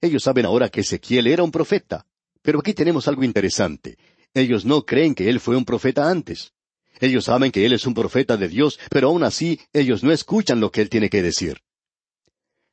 Ellos 0.00 0.22
saben 0.22 0.46
ahora 0.46 0.68
que 0.68 0.82
Ezequiel 0.82 1.26
era 1.26 1.42
un 1.42 1.50
profeta, 1.50 2.06
pero 2.40 2.60
aquí 2.60 2.72
tenemos 2.72 3.08
algo 3.08 3.24
interesante. 3.24 3.96
Ellos 4.32 4.64
no 4.64 4.84
creen 4.84 5.14
que 5.14 5.28
él 5.28 5.40
fue 5.40 5.56
un 5.56 5.64
profeta 5.64 6.08
antes. 6.08 6.52
Ellos 7.00 7.24
saben 7.24 7.50
que 7.50 7.66
él 7.66 7.72
es 7.72 7.86
un 7.86 7.94
profeta 7.94 8.36
de 8.36 8.48
Dios, 8.48 8.78
pero 8.90 9.08
aún 9.08 9.24
así 9.24 9.60
ellos 9.72 10.04
no 10.04 10.12
escuchan 10.12 10.60
lo 10.60 10.70
que 10.70 10.82
él 10.82 10.88
tiene 10.88 11.10
que 11.10 11.22
decir. 11.22 11.58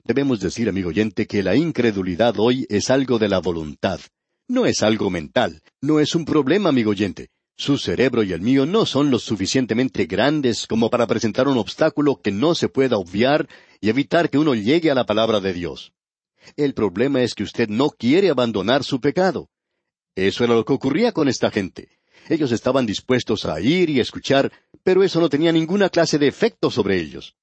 Debemos 0.03 0.39
decir, 0.39 0.69
amigo 0.69 0.89
oyente, 0.89 1.25
que 1.25 1.41
la 1.41 1.55
incredulidad 1.55 2.35
hoy 2.37 2.65
es 2.69 2.89
algo 2.89 3.17
de 3.17 3.29
la 3.29 3.39
voluntad. 3.39 3.99
No 4.51 4.65
es 4.65 4.83
algo 4.83 5.09
mental, 5.09 5.61
no 5.79 6.01
es 6.01 6.13
un 6.13 6.25
problema, 6.25 6.67
amigo 6.67 6.91
oyente. 6.91 7.29
Su 7.55 7.77
cerebro 7.77 8.21
y 8.21 8.33
el 8.33 8.41
mío 8.41 8.65
no 8.65 8.85
son 8.85 9.09
lo 9.09 9.17
suficientemente 9.17 10.07
grandes 10.07 10.67
como 10.67 10.89
para 10.89 11.07
presentar 11.07 11.47
un 11.47 11.57
obstáculo 11.57 12.19
que 12.21 12.33
no 12.33 12.53
se 12.53 12.67
pueda 12.67 12.97
obviar 12.97 13.47
y 13.79 13.87
evitar 13.87 14.29
que 14.29 14.37
uno 14.37 14.53
llegue 14.53 14.91
a 14.91 14.93
la 14.93 15.05
palabra 15.05 15.39
de 15.39 15.53
Dios. 15.53 15.93
El 16.57 16.73
problema 16.73 17.23
es 17.23 17.33
que 17.33 17.43
usted 17.43 17.69
no 17.69 17.91
quiere 17.91 18.29
abandonar 18.29 18.83
su 18.83 18.99
pecado. 18.99 19.47
Eso 20.15 20.43
era 20.43 20.53
lo 20.53 20.65
que 20.65 20.73
ocurría 20.73 21.13
con 21.13 21.29
esta 21.29 21.49
gente. 21.49 21.87
Ellos 22.27 22.51
estaban 22.51 22.85
dispuestos 22.85 23.45
a 23.45 23.61
ir 23.61 23.89
y 23.89 24.01
escuchar, 24.01 24.51
pero 24.83 25.01
eso 25.01 25.21
no 25.21 25.29
tenía 25.29 25.53
ninguna 25.53 25.87
clase 25.87 26.19
de 26.19 26.27
efecto 26.27 26.69
sobre 26.69 26.99
ellos. 26.99 27.37